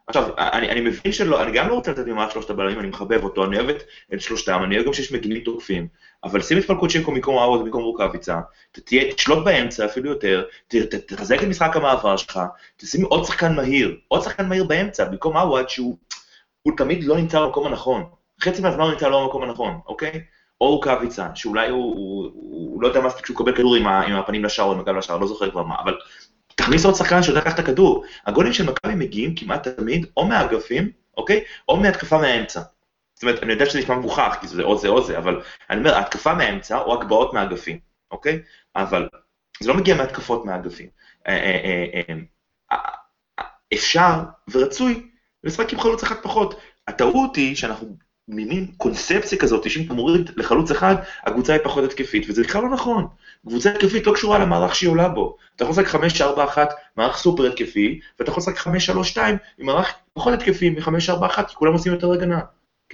[0.07, 3.25] עכשיו, אני, אני מבין שלא, אני גם לא רוצה לתת ממערך שלושת הבלמים, אני מחבב
[3.25, 5.88] אותו, אני אוהב את, שלושתם, אני אוהב גם שיש מגינים תוקפים,
[6.25, 8.40] אבל שים את פלקוצ'נקו במקום אאווד ובמקום רוקאביצה,
[9.16, 12.40] תשלוט באמצע אפילו יותר, ת, ת, תחזק את משחק המעבר שלך,
[12.77, 15.97] תשים עוד שחקן מהיר, עוד שחקן מהיר באמצע, במקום אאווד שהוא
[16.66, 18.05] הוא תמיד לא נמצא במקום הנכון.
[18.40, 20.24] חצי מהזמן הוא נמצא לא במקום הנכון, אוקיי?
[20.61, 24.16] או רוקאביצה, שאולי הוא, הוא, הוא, לא יודע מספיק כשהוא מקבל כדור עם, ה, עם
[24.16, 25.98] הפנים לשער או עם הגב לשער, לא זוכר כבר מה, אבל
[26.55, 28.05] תכניס עוד שחקן שיודע לקחת את הכדור.
[28.27, 31.44] הגולים של מכבי מגיעים כמעט תמיד או מהאגפים, אוקיי?
[31.68, 32.61] או מהתקפה מהאמצע.
[33.14, 35.79] זאת אומרת, אני יודע שזה נשמע מגוחך, כי זה או זה או זה, אבל אני
[35.79, 37.79] אומר, התקפה מהאמצע או הגבהות מהאגפים,
[38.11, 38.42] אוקיי?
[38.77, 39.09] אבל
[39.61, 40.88] זה לא מגיע מהתקפות מהאגפים.
[41.29, 42.00] אה, אה,
[42.72, 42.79] אה,
[43.74, 44.12] אפשר
[44.50, 45.09] ורצוי
[45.44, 46.54] לשחק עם חלוץ אחד פחות.
[46.88, 47.96] הטעות היא שאנחנו
[48.28, 52.70] ממין קונספציה כזאת, שאם אתה מוריד לחלוץ אחד, הקבוצה היא פחות התקפית, וזה בכלל לא
[52.70, 53.07] נכון.
[53.48, 55.37] קבוצה התקפית לא קשורה למערך שהיא עולה בו.
[55.57, 56.59] אתה יכול לשחק 5-4-1,
[56.96, 58.66] מערך סופר התקפי, ואתה יכול לשחק
[59.16, 59.18] 5-3-2
[59.59, 62.40] עם מערך פחות התקפי מ-5-4-1, כי כולם עושים יותר הגנה.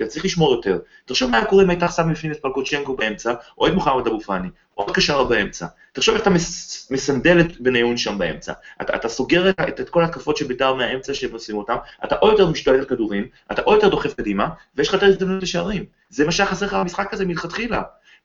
[0.01, 0.79] כי אתה צריך לשמור יותר.
[1.05, 4.21] תחשוב מה היה קורה אם היית שם בפנים את פלקוצ'נקו באמצע, או את מוחמד אבו
[4.21, 5.67] פאני, או את קשרה באמצע.
[5.93, 8.53] תחשוב איך אתה מס, מסנדל את בניון שם באמצע.
[8.83, 12.17] אתה, אתה סוגר את, את, את כל התקפות של בית"ר מהאמצע שהם עושים אותם, אתה
[12.23, 15.85] או יותר משתולל על כדורים, אתה או יותר דוחף קדימה, ויש לך יותר הזדמנות לשערים.
[16.11, 17.83] זה מה שהיה חסר לך במשחק הזה מלכתחילה.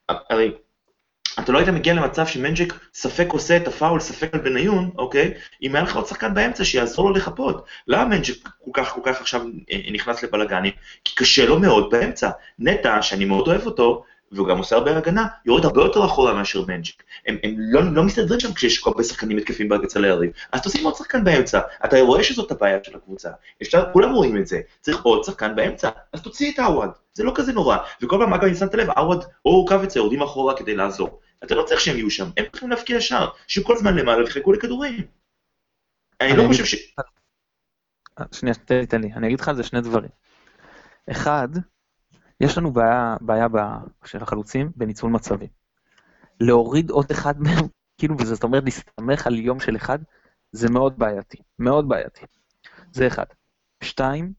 [0.08, 0.52] הרי
[1.38, 5.34] אתה לא היית מגיע למצב שמנג'ק ספק עושה את הפאול, ספק על בניון, אוקיי?
[5.62, 7.64] אם היה לך עוד שחקן באמצע שיעזור לו לחפות.
[7.88, 10.72] למה מנג'ק כל כך כל כך עכשיו אה, נכנס לבלאגנים?
[11.04, 12.30] כי קשה לו מאוד באמצע.
[12.58, 16.64] נטע, שאני מאוד אוהב אותו, והוא גם עושה הרבה הגנה, יורד הרבה יותר אחורה מאשר
[16.68, 17.02] מנג'ק.
[17.26, 20.30] הם, הם לא, לא מסתדרים שם כשיש כל הרבה שחקנים מתקיפים אצל היריב.
[20.52, 21.60] אז תשים עוד שחקן באמצע.
[21.84, 23.30] אתה רואה שזאת הבעיה של הקבוצה.
[23.62, 24.60] אפשר, כולם רואים את זה.
[24.80, 25.88] צריך עוד שחקן באמצע.
[26.12, 26.90] אז תוציא את עווד.
[27.14, 27.76] זה לא כזה נורא.
[28.02, 31.20] וכל פעם, אגב, אני שמת לב, עווד או רוקאביצה יורדים אחורה כדי לעזור.
[31.44, 34.52] אתה לא צריך שהם יהיו שם, הם צריכים להבקיע שער, שיהיו כל הזמן למעלה ויחכו
[34.52, 35.06] לכדורים.
[36.20, 36.74] אני לא חושב ש...
[38.32, 38.54] שנייה,
[38.88, 40.10] תן לי, אני אגיד לך על זה שני דברים.
[41.10, 41.48] אחד,
[42.40, 43.46] יש לנו בעיה, בעיה
[44.04, 45.48] של החלוצים בניצול מצבים.
[46.40, 47.64] להוריד עוד אחד מהם,
[47.98, 49.98] כאילו, וזה זאת אומרת להסתמך על יום של אחד,
[50.52, 52.26] זה מאוד בעייתי, מאוד בעייתי.
[52.92, 53.24] זה אחד.
[53.82, 54.32] שתיים,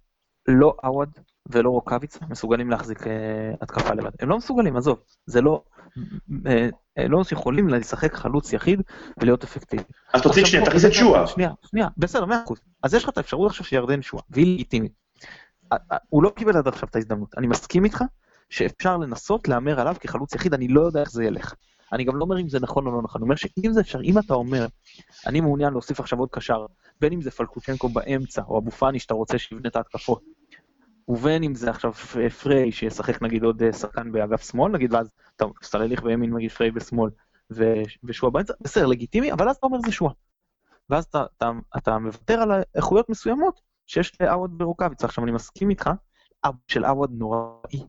[0.47, 1.09] לא עווד
[1.49, 4.11] ולא רוקאביצה מסוגלים להחזיק אה, התקפה לבד.
[4.19, 5.63] הם לא מסוגלים, עזוב, זה לא...
[6.45, 8.81] אה, אה, לא יכולים לשחק חלוץ יחיד
[9.17, 9.83] ולהיות אפקטיבי.
[10.13, 11.27] אז תוציא שנייה, תכניס את שועה.
[11.27, 12.59] שנייה, שנייה, בסדר, מאה אחוז.
[12.83, 14.91] אז יש לך את האפשרות עכשיו שירדן שועה, והיא לגיטימית.
[16.09, 17.35] הוא לא קיבל עד עכשיו את ההזדמנות.
[17.37, 18.03] אני מסכים איתך
[18.49, 21.53] שאפשר לנסות להמר עליו כחלוץ יחיד, אני לא יודע איך זה ילך.
[21.93, 24.01] אני גם לא אומר אם זה נכון או לא נכון, אני אומר שאם זה אפשר,
[24.01, 24.67] אם אתה אומר,
[25.27, 26.65] אני מעוניין להוסיף עכשיו עוד קשר,
[27.01, 30.21] בין אם זה פלקוצ'נקו באמצע, או אבו פאני שאתה רוצה שיבנה את ההתקפות,
[31.07, 31.93] ובין אם זה עכשיו
[32.43, 36.71] פריי שישחק נגיד עוד אה, שחקן באגף שמאל, נגיד, ואז אתה סלליך בימין נגיד פריי
[36.71, 37.09] בשמאל
[38.03, 40.13] ושועה באמצע, בסדר, לגיטימי, אבל אז אתה אומר זה שועה.
[40.89, 45.03] ואז אתה, אתה, אתה מוותר על איכויות מסוימות שיש לעווד ברוקאביץ.
[45.03, 45.89] עכשיו אני מסכים איתך,
[46.67, 47.87] של עווד נוראי.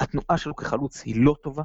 [0.00, 1.62] התנועה שלו כחלוץ היא לא טובה,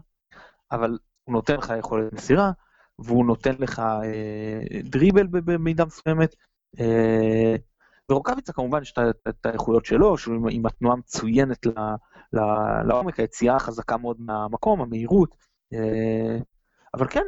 [0.71, 2.51] אבל הוא נותן לך יכולת מסירה,
[2.99, 6.35] והוא נותן לך אה, דריבל במידה מסוימת.
[6.79, 7.55] אה,
[8.11, 8.93] ורוקאביצה כמובן יש
[9.29, 11.65] את האיכויות שלו, שהוא עם התנועה מצוינת
[12.83, 15.35] לעומק, היציאה החזקה מאוד מהמקום, המהירות.
[15.73, 16.37] אה,
[16.93, 17.23] אבל כן,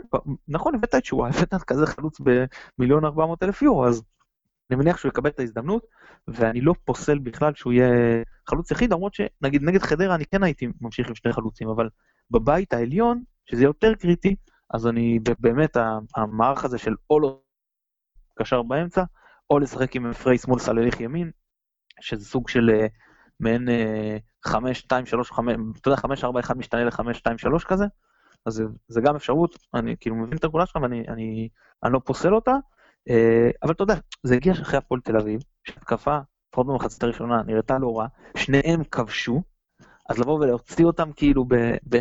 [0.47, 4.03] נכון, הבאת את שואה, הבאת כזה חלוץ במיליון ארבע מאות אלף יורו, אז
[4.71, 5.85] אני מניח שהוא יקבל את ההזדמנות,
[6.27, 10.67] ואני לא פוסל בכלל שהוא יהיה חלוץ יחיד, למרות שנגיד נגד חדרה אני כן הייתי
[10.81, 11.89] ממשיך עם שני חלוצים, אבל
[12.31, 14.35] בבית העליון, שזה יותר קריטי,
[14.73, 15.77] אז אני באמת,
[16.15, 17.41] המערך הזה של אולו
[18.39, 19.03] קשר באמצע,
[19.53, 21.31] או לשחק עם פריי שמאל סלליך ימין,
[22.01, 22.89] שזה סוג של uh,
[23.39, 23.67] מעין
[24.45, 27.85] 5, 2, 3, 5, אתה יודע, 5, 4, 1 משתנה ל-5, 2, 3 כזה,
[28.45, 31.49] אז זה, גם אפשרות, אני כאילו מבין את הגולה שלך ואני אני,
[31.83, 32.51] אני לא פוסל אותה,
[33.09, 33.13] uh,
[33.63, 36.17] אבל אתה יודע, זה הגיע אחרי הפועל תל אביב, שהתקפה,
[36.49, 39.41] לפחות במחצית הראשונה, נראתה לא רע, שניהם כבשו,
[40.09, 41.55] אז לבוא ולהוציא אותם כאילו ב,
[41.89, 41.97] ב,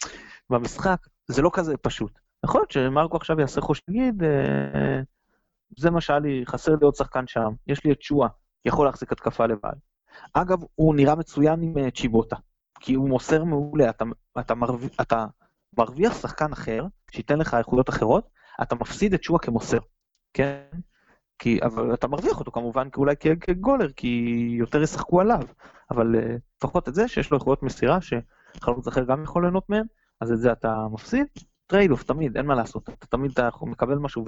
[0.50, 2.18] במשחק, זה לא כזה פשוט.
[2.44, 4.26] יכול להיות שמרקו עכשיו יעשה חוש, נגיד, uh,
[5.78, 7.52] זה מה שהיה לי, חסר לי עוד שחקן שם.
[7.66, 8.28] יש לי את שואה,
[8.64, 9.72] יכול להחזיק התקפה לבד.
[10.32, 12.36] אגב, הוא נראה מצוין עם אה, צ'יבוטה,
[12.80, 14.04] כי הוא מוסר מעולה, אתה,
[14.40, 15.26] אתה, מרוויח, אתה
[15.78, 18.28] מרוויח שחקן אחר, שייתן לך איכויות אחרות,
[18.62, 19.78] אתה מפסיד את שועה כמוסר,
[20.34, 20.62] כן?
[21.38, 25.42] כי, אבל אתה מרוויח אותו כמובן אולי כגולר, כי יותר ישחקו עליו,
[25.90, 29.84] אבל אה, לפחות את זה שיש לו איכויות מסירה, שחלוץ אחר גם יכול ליהנות מהם,
[30.20, 31.26] אז את זה אתה מפסיד.
[31.66, 34.24] trade off, תמיד, אין מה לעשות, אתה תמיד אתה מקבל משהו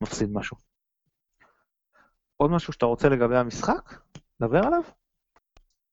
[0.00, 0.56] ומפסיד משהו.
[2.38, 3.94] עוד משהו שאתה רוצה לגבי המשחק?
[4.40, 4.80] דבר עליו?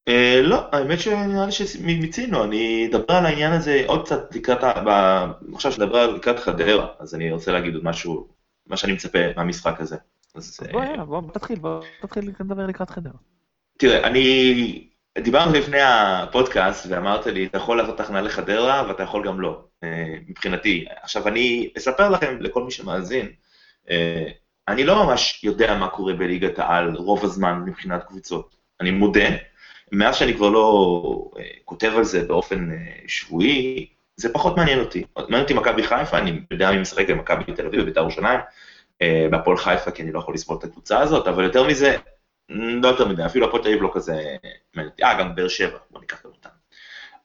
[0.08, 4.58] Uh, לא, האמת שנראה לי שמיצינו, אני אדבר על העניין הזה עוד קצת לקראת.
[5.54, 8.28] עכשיו שנדבר על לקראת חדרה, אז אני רוצה להגיד עוד משהו,
[8.66, 9.96] מה שאני מצפה מהמשחק הזה.
[10.34, 13.18] אז בוא, יאללה, בוא תתחיל, בוא תתחיל לדבר לקראת חדרה.
[13.78, 19.40] תראה, אני, דיברנו לפני הפודקאסט ואמרת לי, אתה יכול לעשות תחנה לחדרה ואתה יכול גם
[19.40, 20.84] לא, אה, מבחינתי.
[21.02, 23.28] עכשיו, אני אספר לכם, לכל מי שמאזין,
[23.90, 24.26] אה,
[24.68, 28.56] אני לא ממש יודע מה קורה בליגת העל רוב הזמן מבחינת קבוצות.
[28.80, 29.28] אני מודה,
[29.92, 35.04] מאז שאני כבר לא uh, כותב על זה באופן uh, שבועי, זה פחות מעניין אותי.
[35.16, 38.40] מעניין אותי מכבי חיפה, אני יודע מי משחק במכבי תל אביב, בבית"ר ירושלים,
[39.02, 41.96] uh, בהפועל חיפה, כי אני לא יכול לסבול את הקבוצה הזאת, אבל יותר מזה,
[42.48, 44.36] לא יותר מדי, אפילו הפועל תל אביב לא כזה
[44.74, 45.04] מעניין אותי.
[45.04, 46.48] אה, גם באר שבע, בוא ניקח גם אותם.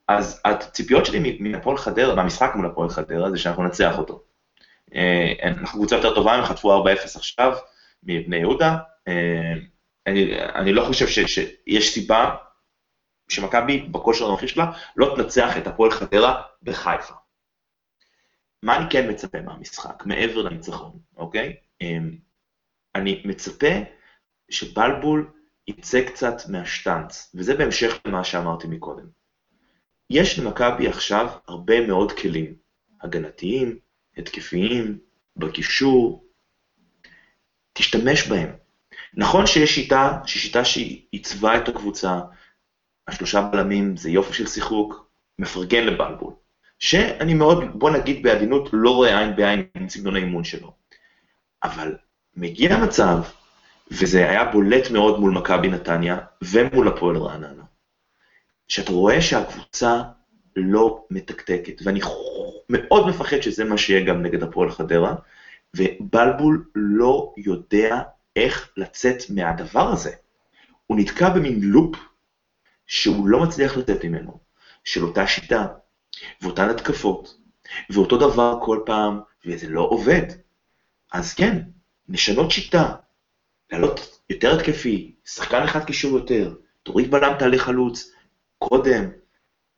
[0.08, 4.24] אז הציפיות שלי מהפועל חדרה, מהמשחק מול הפועל חדרה, זה שאנחנו נצח אותו.
[4.96, 7.58] אה, אנחנו קבוצה יותר טובה, הם חטפו 4-0 עכשיו
[8.04, 8.78] מבני יהודה.
[9.08, 9.54] אה,
[10.08, 12.36] אני, אני לא חושב ש, שיש סיבה
[13.30, 17.14] שמכבי, בכושר הנוכחי שלה, לא תנצח את הפועל חדרה בחיפה.
[18.64, 21.56] מה אני כן מצפה מהמשחק, מעבר לניצחון, אוקיי?
[21.82, 21.98] אה,
[22.96, 23.74] אני מצפה
[24.50, 25.32] שבלבול
[25.68, 29.06] יצא קצת מהשטאנץ, וזה בהמשך למה שאמרתי מקודם.
[30.10, 32.56] יש למכבי עכשיו הרבה מאוד כלים,
[33.02, 33.80] הגנתיים,
[34.18, 34.98] התקפיים,
[35.38, 36.26] בקישור,
[37.74, 38.50] תשתמש בהם.
[39.14, 42.20] נכון שיש שיטה, שיטה שהיא עיצבה את הקבוצה,
[43.08, 46.34] השלושה בלמים זה יופי של שיחוק, מפרגן לבלבול,
[46.80, 50.74] שאני מאוד, בוא נגיד בעדינות, לא רואה עין בעין עם סגנון האימון שלו.
[51.64, 51.96] אבל
[52.36, 53.18] מגיע מצב,
[53.92, 57.64] וזה היה בולט מאוד מול מכבי נתניה ומול הפועל רעננה,
[58.68, 60.02] שאתה רואה שהקבוצה
[60.56, 62.02] לא מתקתקת, ואני
[62.70, 65.16] מאוד מפחד שזה מה שיהיה גם נגד הפועל חדרה,
[65.76, 68.02] ובלבול לא יודע
[68.36, 70.12] איך לצאת מהדבר הזה.
[70.88, 71.96] הוא נתקע במין לופ
[72.88, 74.40] שהוא לא מצליח לצאת ממנו,
[74.84, 75.68] של אותה שיטה,
[76.42, 77.38] ואותן התקפות,
[77.90, 80.26] ואותו דבר כל פעם, וזה לא עובד.
[81.12, 81.62] אז כן,
[82.10, 82.96] נשנות שיטה,
[83.72, 88.12] לעלות יותר התקפי, שחקן אחד קישור יותר, תוריד בלם תעלה חלוץ,
[88.58, 89.10] קודם,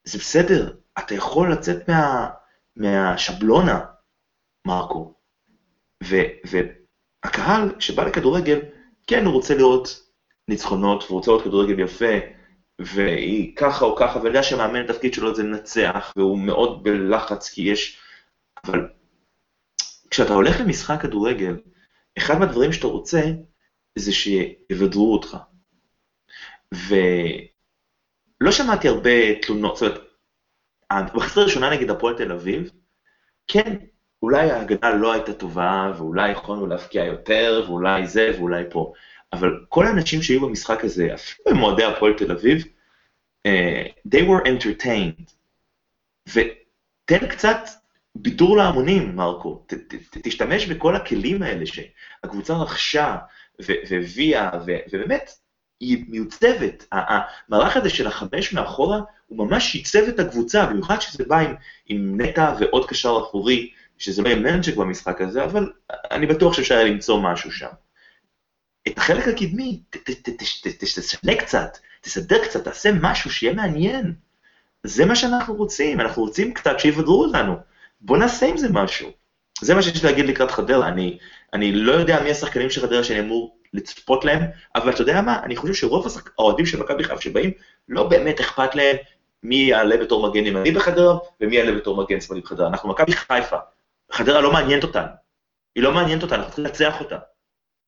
[0.03, 2.29] זה בסדר, אתה יכול לצאת מה,
[2.75, 3.79] מהשבלונה,
[4.67, 5.13] מרקו.
[6.03, 8.59] ו, והקהל, שבא לכדורגל,
[9.07, 10.09] כן, הוא רוצה לראות
[10.47, 12.13] ניצחונות, והוא רוצה לראות כדורגל יפה,
[12.81, 17.99] והיא ככה או ככה, ויודע שהמאמן התפקיד שלו זה לנצח, והוא מאוד בלחץ כי יש...
[18.65, 18.87] אבל
[20.09, 21.59] כשאתה הולך למשחק כדורגל,
[22.17, 23.21] אחד מהדברים שאתה רוצה
[23.95, 25.37] זה שיבדרו אותך.
[26.73, 30.01] ולא שמעתי הרבה תלונות, זאת אומרת,
[31.01, 32.71] במחצית הראשונה נגד הפועל תל אביב,
[33.47, 33.75] כן,
[34.21, 38.93] אולי ההגנה לא הייתה טובה, ואולי יכולנו להפקיע יותר, ואולי זה, ואולי פה.
[39.33, 42.63] אבל כל האנשים שהיו במשחק הזה, אפילו במועדי הפועל תל אביב,
[43.47, 45.31] uh, they were entertained.
[46.29, 47.59] ותן קצת
[48.15, 49.65] בידור להמונים, מרקו.
[49.67, 53.17] ת, ת, ת, תשתמש בכל הכלים האלה שהקבוצה רכשה
[53.59, 54.49] והביאה,
[54.91, 55.31] ובאמת,
[55.83, 56.85] היא מיוצבת.
[56.91, 61.53] המערך הזה של החמש מאחורה, הוא ממש ייצב את הקבוצה, במיוחד שזה בא עם,
[61.85, 65.71] עם נטע ועוד קשר אחורי, שזה לא יהיה מנג'ק במשחק הזה, אבל
[66.11, 67.67] אני בטוח שאפשר היה למצוא משהו שם.
[68.87, 69.79] את החלק הקדמי,
[70.79, 74.13] תשנה קצת, תסדר קצת, תעשה משהו שיהיה מעניין.
[74.83, 77.55] זה מה שאנחנו רוצים, אנחנו רוצים קצת שיוודרו אותנו.
[78.01, 79.09] בוא נעשה עם זה משהו.
[79.61, 81.17] זה מה שיש להגיד לקראת חדרה, אני,
[81.53, 84.41] אני לא יודע מי השחקנים של חדרה שאני אמור לצפות להם,
[84.75, 86.07] אבל אתה יודע מה, אני חושב שרוב
[86.37, 87.51] האוהדים של מכבי חיפה שבאים,
[87.89, 88.95] לא באמת אכפת להם
[89.43, 92.67] מי יעלה בתור מגן ימני בחדרה, ומי יעלה בתור מגן שמאלי בחדרה.
[92.67, 93.57] אנחנו מכבי חיפה,
[94.11, 95.07] חדרה לא מעניינת אותנו.
[95.75, 97.17] היא לא מעניינת אותנו, אנחנו צריכים לנצח אותה.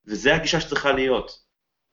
[0.05, 1.45] וזו הגישה שצריכה להיות.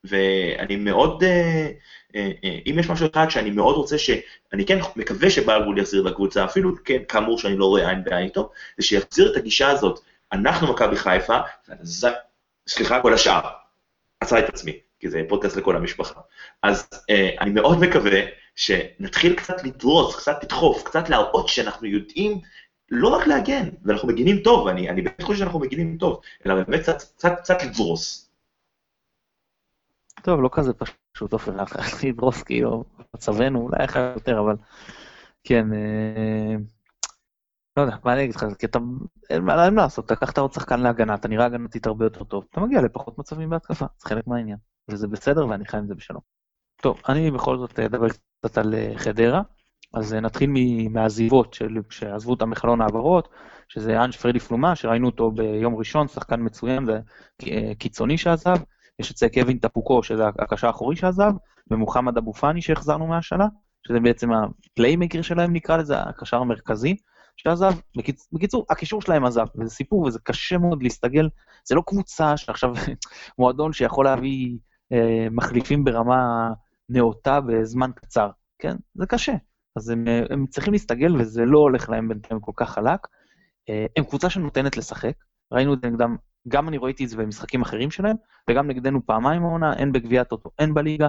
[0.05, 1.71] ואני מאוד, אה,
[2.17, 6.45] אה, אה, אם יש משהו אחד שאני מאוד רוצה, שאני כן מקווה שבלבול יחזיר לקבוצה,
[6.45, 10.01] אפילו כן, כאמור שאני לא רואה עין בעין איתו, זה שיחזיר את הגישה הזאת,
[10.33, 11.39] אנחנו מכבי חיפה,
[12.69, 13.62] סליחה, כל השאר.
[14.23, 16.21] עצרה את עצמי, כי זה פודקאסט לכל המשפחה.
[16.63, 16.89] אז
[17.41, 18.21] אני מאוד מקווה
[18.57, 22.41] שנתחיל קצת לדרוס, קצת לדחוף, קצת להראות שאנחנו יודעים
[22.91, 26.81] לא רק להגן, ואנחנו מגינים טוב, אני, אני באמת חושב שאנחנו מגינים טוב, אלא באמת
[26.81, 28.31] קצת, קצת, קצת לדרוס.
[30.23, 31.53] טוב, לא כזה פשוט, עופר,
[32.09, 34.57] לדרוס כאילו, מצבנו אולי אחד יותר, אבל
[35.45, 36.57] כן, אה,
[37.77, 38.79] לא יודע, מה אני אגיד לך, כי אתה,
[39.31, 42.61] אין מה לעשות, אתה לקחת עוד שחקן להגנה, אתה נראה הגנתית הרבה יותר טוב, אתה
[42.61, 44.59] מגיע לפחות מצבים בהתקפה, זה חלק מהעניין,
[44.89, 46.21] וזה בסדר ואני חי עם זה בשלום.
[46.83, 48.09] טוב, אני בכל זאת אדבר
[48.41, 49.43] קצת על אה, חדרה.
[49.95, 50.51] אז נתחיל
[50.91, 53.29] מהעזיבות של, שעזבו אותם מחלון העברות,
[53.69, 56.85] שזה אנש פרדי פלומה, שראינו אותו ביום ראשון, שחקן מצוין
[57.43, 58.57] וקיצוני שעזב,
[58.99, 61.33] יש את זה קווין טפוקו, שזה הקשר האחורי שעזב,
[61.71, 63.47] ומוחמד אבו פאני שהחזרנו מהשנה,
[63.87, 66.97] שזה בעצם הפליימקר שלהם נקרא לזה, הקשר המרכזי
[67.43, 67.73] שעזב.
[67.97, 68.29] בקיצ...
[68.33, 71.29] בקיצור, הקישור שלהם עזב, וזה סיפור וזה קשה מאוד להסתגל,
[71.65, 72.75] זה לא קבוצה שעכשיו
[73.39, 74.59] מועדון שיכול להביא
[74.93, 76.53] אה, מחליפים ברמה
[76.89, 78.77] נאותה בזמן קצר, כן?
[78.95, 79.35] זה קשה.
[79.77, 83.01] אז הם, הם צריכים להסתגל, וזה לא הולך להם בינתיים כל כך חלק.
[83.69, 85.15] אה, הם קבוצה שנותנת לשחק,
[85.53, 86.17] ראינו את זה נגדם,
[86.49, 88.17] גם אני ראיתי את זה במשחקים אחרים שלהם,
[88.51, 91.09] וגם נגדנו פעמיים העונה, הן בגביע הטוטו, הן בליגה.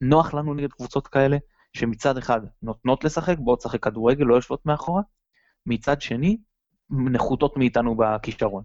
[0.00, 1.36] נוח לנו נגד קבוצות כאלה,
[1.72, 5.02] שמצד אחד נותנות לשחק, בואו תשחק כדורגל, לא יושבות מאחורה,
[5.66, 6.38] מצד שני,
[6.90, 8.64] נחותות מאיתנו בכישרון.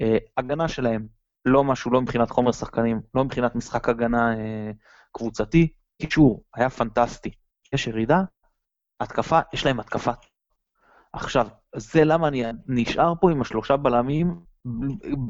[0.00, 1.06] אה, הגנה שלהם,
[1.44, 4.70] לא משהו, לא מבחינת חומר שחקנים, לא מבחינת משחק הגנה אה,
[5.12, 7.30] קבוצתי, קישור, היה פנטסטי.
[7.72, 8.22] יש ירידה,
[9.00, 10.12] התקפה, יש להם התקפה.
[11.12, 14.40] עכשיו, זה למה אני נשאר פה עם השלושה בלמים,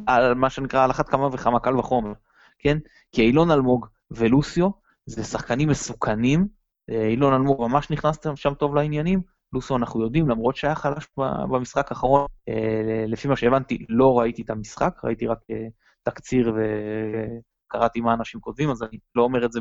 [0.07, 2.12] על מה שנקרא על אחת כמה וכמה קל וחומר,
[2.59, 2.78] כן?
[3.12, 4.68] כי אילון אלמוג ולוסיו
[5.07, 6.49] זה שחקנים מסוכנים,
[6.90, 9.22] אה, אילון אלמוג ממש נכנס שם טוב לעניינים,
[9.53, 11.07] לוסיו אנחנו יודעים, למרות שהיה חלש
[11.50, 15.66] במשחק האחרון, אה, לפי מה שהבנתי, לא ראיתי את המשחק, ראיתי רק אה,
[16.03, 19.61] תקציר וקראתי מה אנשים כותבים, אז אני לא אומר את זה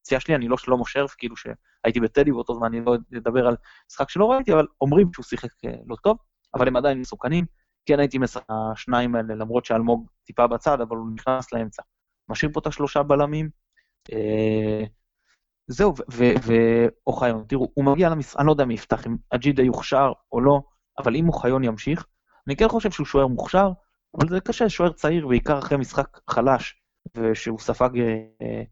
[0.00, 3.56] הפציעה שלי, אני לא שלמה שרף, כאילו שהייתי בטדי באותו זמן, אני לא אדבר על
[3.90, 6.16] משחק שלא ראיתי, אבל אומרים שהוא שיחק אה, לא טוב,
[6.54, 7.44] אבל הם עדיין מסוכנים.
[7.86, 11.82] כן הייתי משחק השניים האלה, למרות שאלמוג טיפה בצד, אבל הוא נכנס לאמצע.
[12.28, 13.50] משאיר פה את השלושה בלמים.
[15.68, 15.94] זהו,
[17.06, 20.60] ואוחיון, תראו, הוא מגיע למשחק, אני לא יודע מי יפתח, אם אג'ידה יוכשר או לא,
[20.98, 22.06] אבל אם אוחיון ימשיך,
[22.46, 23.70] אני כן חושב שהוא שוער מוכשר,
[24.18, 26.82] אבל זה קשה, שוער צעיר, בעיקר אחרי משחק חלש,
[27.16, 28.62] ושהוא ספג אה,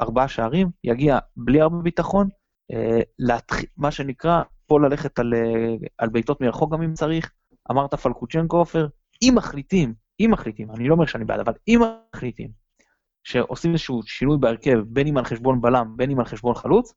[0.00, 2.28] ארבעה שערים, יגיע בלי הרבה ביטחון,
[2.72, 3.36] אה.
[3.76, 7.32] מה שנקרא, פה ללכת על, אה, על בעיטות מרחוק גם אם צריך.
[7.70, 8.88] אמרת פלקוצ'נקו עופר,
[9.22, 11.80] אם מחליטים, אם מחליטים, אני לא אומר שאני בעד, אבל אם
[12.14, 12.50] מחליטים,
[13.24, 16.94] שעושים איזשהו שינוי בהרכב, בין אם על חשבון בלם, בין אם על חשבון חלוץ,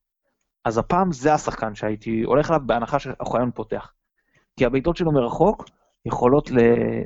[0.65, 3.93] אז הפעם זה השחקן שהייתי הולך אליו בהנחה שאוחיון פותח.
[4.57, 5.65] כי הבעיטות שלו מרחוק
[6.05, 6.49] יכולות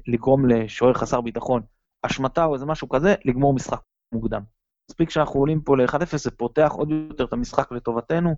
[0.08, 1.62] לגרום לשוער חסר ביטחון,
[2.04, 4.42] השמטה או איזה משהו כזה, לגמור משחק מוקדם.
[4.90, 8.36] מספיק שאנחנו עולים פה ל-1-0, זה פותח עוד יותר את המשחק לטובתנו.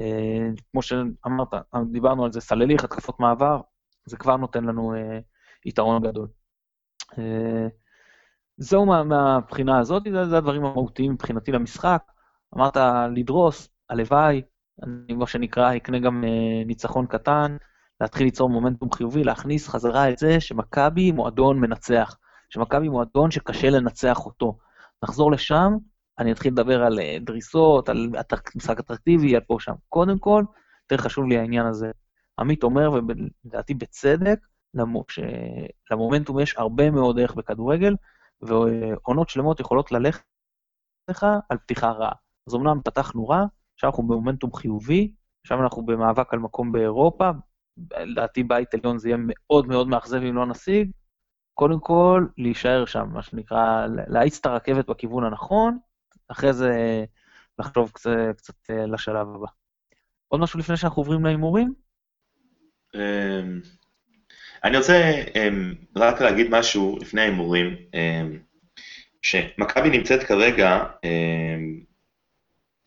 [0.00, 1.48] אה, כמו שאמרת,
[1.92, 3.60] דיברנו על זה, סלליך, התקפות מעבר,
[4.06, 5.18] זה כבר נותן לנו אה,
[5.64, 6.28] יתרון גדול.
[7.18, 7.68] אה,
[8.58, 12.02] זהו מה, מהבחינה הזאת, זה, זה הדברים המהותיים מבחינתי למשחק.
[12.56, 12.76] אמרת
[13.16, 14.42] לדרוס, הלוואי,
[14.82, 17.56] אני מה שנקרא, אקנה גם אה, ניצחון קטן,
[18.00, 22.16] להתחיל ליצור מומנטום חיובי, להכניס חזרה את זה שמכבי מועדון מנצח,
[22.50, 24.58] שמכבי מועדון שקשה לנצח אותו.
[25.04, 25.72] נחזור לשם,
[26.18, 28.10] אני אתחיל לדבר על אה, דריסות, על
[28.56, 29.74] משחק אטרקטיבי, על פה שם.
[29.88, 30.44] קודם כל,
[30.82, 31.90] יותר חשוב לי העניין הזה.
[32.38, 34.38] עמית אומר, ולדעתי בצדק,
[35.90, 37.94] למומנטום יש הרבה מאוד ערך בכדורגל,
[38.42, 40.24] ועונות שלמות יכולות ללכת
[41.10, 42.12] לך על פתיחה רעה.
[42.48, 47.30] אז אמנם פתחנו רע, עכשיו אנחנו במומנטום חיובי, עכשיו אנחנו במאבק על מקום באירופה,
[47.96, 50.90] לדעתי בית עליון זה יהיה מאוד מאוד מאכזב אם לא נשיג.
[51.54, 55.78] קודם כל, להישאר שם, מה שנקרא, להאיץ את הרכבת בכיוון הנכון,
[56.28, 57.04] אחרי זה
[57.58, 59.46] לחשוב קצת, קצת אה, לשלב הבא.
[60.28, 61.74] עוד משהו לפני שאנחנו עוברים להימורים?
[64.66, 68.38] אני רוצה אמ, רק להגיד משהו לפני ההימורים, אמ,
[69.22, 70.84] שמכבי נמצאת כרגע,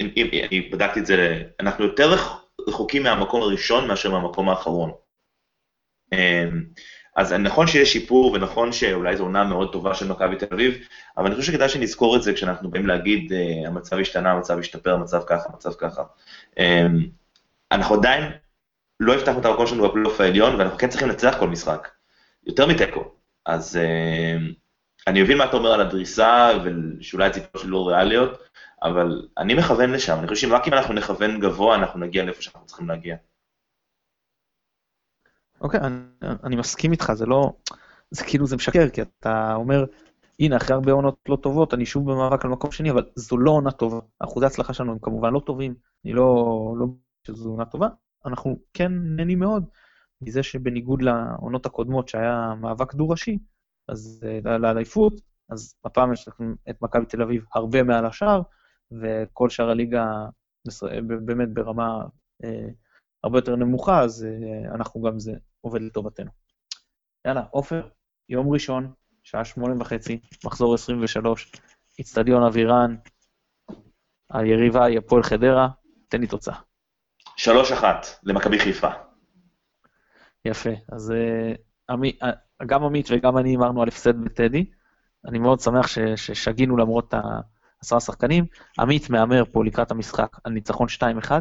[0.01, 2.15] אני בדקתי את זה, אנחנו יותר
[2.67, 4.91] רחוקים מהמקום הראשון מאשר מהמקום האחרון.
[7.15, 10.77] אז נכון שיש שיפור ונכון שאולי זו עונה מאוד טובה של מכבי תל אביב,
[11.17, 14.93] אבל אני חושב שכדאי שנזכור את זה כשאנחנו באים להגיד uh, המצב השתנה, המצב השתפר,
[14.93, 16.03] המצב ככה, המצב ככה.
[16.51, 16.61] Um,
[17.71, 18.23] אנחנו עדיין
[19.00, 21.88] לא הבטחנו את המקום שלנו בפלייאוף העליון, ואנחנו כן צריכים לנצח כל משחק,
[22.43, 23.12] יותר מתיקו.
[23.45, 24.54] אז uh,
[25.08, 28.39] אני מבין מה אתה אומר על הדריסה, ושאולי הציפיות שלי לא ריאליות,
[28.84, 32.66] אבל אני מכוון לשם, אני חושב שרק אם אנחנו נכוון גבוה, אנחנו נגיע לאיפה שאנחנו
[32.66, 33.16] צריכים להגיע.
[35.62, 36.04] אוקיי, אני,
[36.43, 37.54] אני מסכים איתך, זה לא...
[38.12, 39.86] זה כאילו, זה משקר, כי אתה אומר,
[40.39, 43.52] הנה, אחרי הרבה עונות לא טובות, אני שוב במאבק על מקום שני, אבל זו לא
[43.52, 44.00] עונה טובה.
[44.20, 45.76] אחוזי ההצלחה שלנו הם כמובן לא טובים,
[46.06, 46.74] אני לא...
[46.80, 46.86] לא
[47.28, 47.88] שזו עונה טובה,
[48.26, 49.65] אנחנו כן נהנים מאוד
[50.22, 53.38] מזה שבניגוד לעונות הקודמות, שהיה מאבק דו-ראשי,
[53.88, 55.13] אז אה, לאליפות,
[55.49, 58.41] אז הפעם יש לכם את מכבי תל אביב הרבה מעל השאר,
[58.91, 60.05] וכל שאר הליגה
[61.26, 62.05] באמת ברמה
[62.43, 62.67] אה,
[63.24, 66.32] הרבה יותר נמוכה, אז אה, אנחנו גם זה עובד לטובתנו.
[67.26, 67.88] יאללה, עופר,
[68.30, 68.93] יום ראשון,
[69.24, 71.51] שעה שמונה וחצי, מחזור 23,
[72.01, 72.95] אצטדיון אבירן,
[74.30, 75.70] היריבה היא הפועל חדרה,
[76.09, 76.68] תן לי תוצאה.
[77.40, 78.90] שלוש אחת למכבי חיפה.
[80.46, 81.54] יפה, אז אה,
[81.90, 82.32] עמי, אה,
[82.66, 84.66] גם עמית וגם אני אמרנו על הפסד בטדי.
[85.28, 88.46] אני מאוד שמח ש, ששגינו למרות העשרה שחקנים.
[88.80, 91.32] עמית מהמר פה לקראת המשחק על ניצחון 2-1,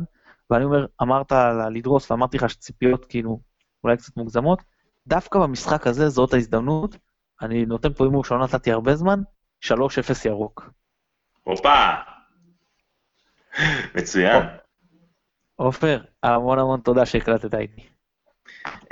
[0.51, 1.33] ואני אומר, אמרת
[1.73, 3.41] לדרוס ואמרתי לך שציפיות כאילו
[3.85, 4.63] אולי קצת מוגזמות,
[5.07, 6.97] דווקא במשחק הזה זאת ההזדמנות,
[7.43, 9.23] אני נותן פה הימור שלא נתתי הרבה זמן,
[9.65, 9.71] 3-0
[10.25, 10.71] ירוק.
[11.45, 11.95] הופה!
[13.95, 14.43] מצוין.
[15.61, 17.83] עופר, המון המון תודה שהקלטת איתי.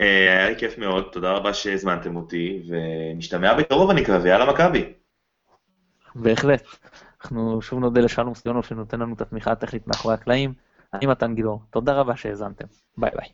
[0.01, 4.93] אה, היה לי כיף מאוד, תודה רבה שהזמנתם אותי, ונשתמע בקרוב אני מקווה, יאללה מכבי.
[6.15, 6.63] בהחלט.
[7.23, 10.53] אנחנו שוב נודה לשלום סיונוב שנותן לנו את התמיכה הטכנית מאחורי הקלעים.
[10.95, 12.65] אני מתן גילאור, תודה רבה שהאזנתם.
[12.99, 13.29] ביי ביי.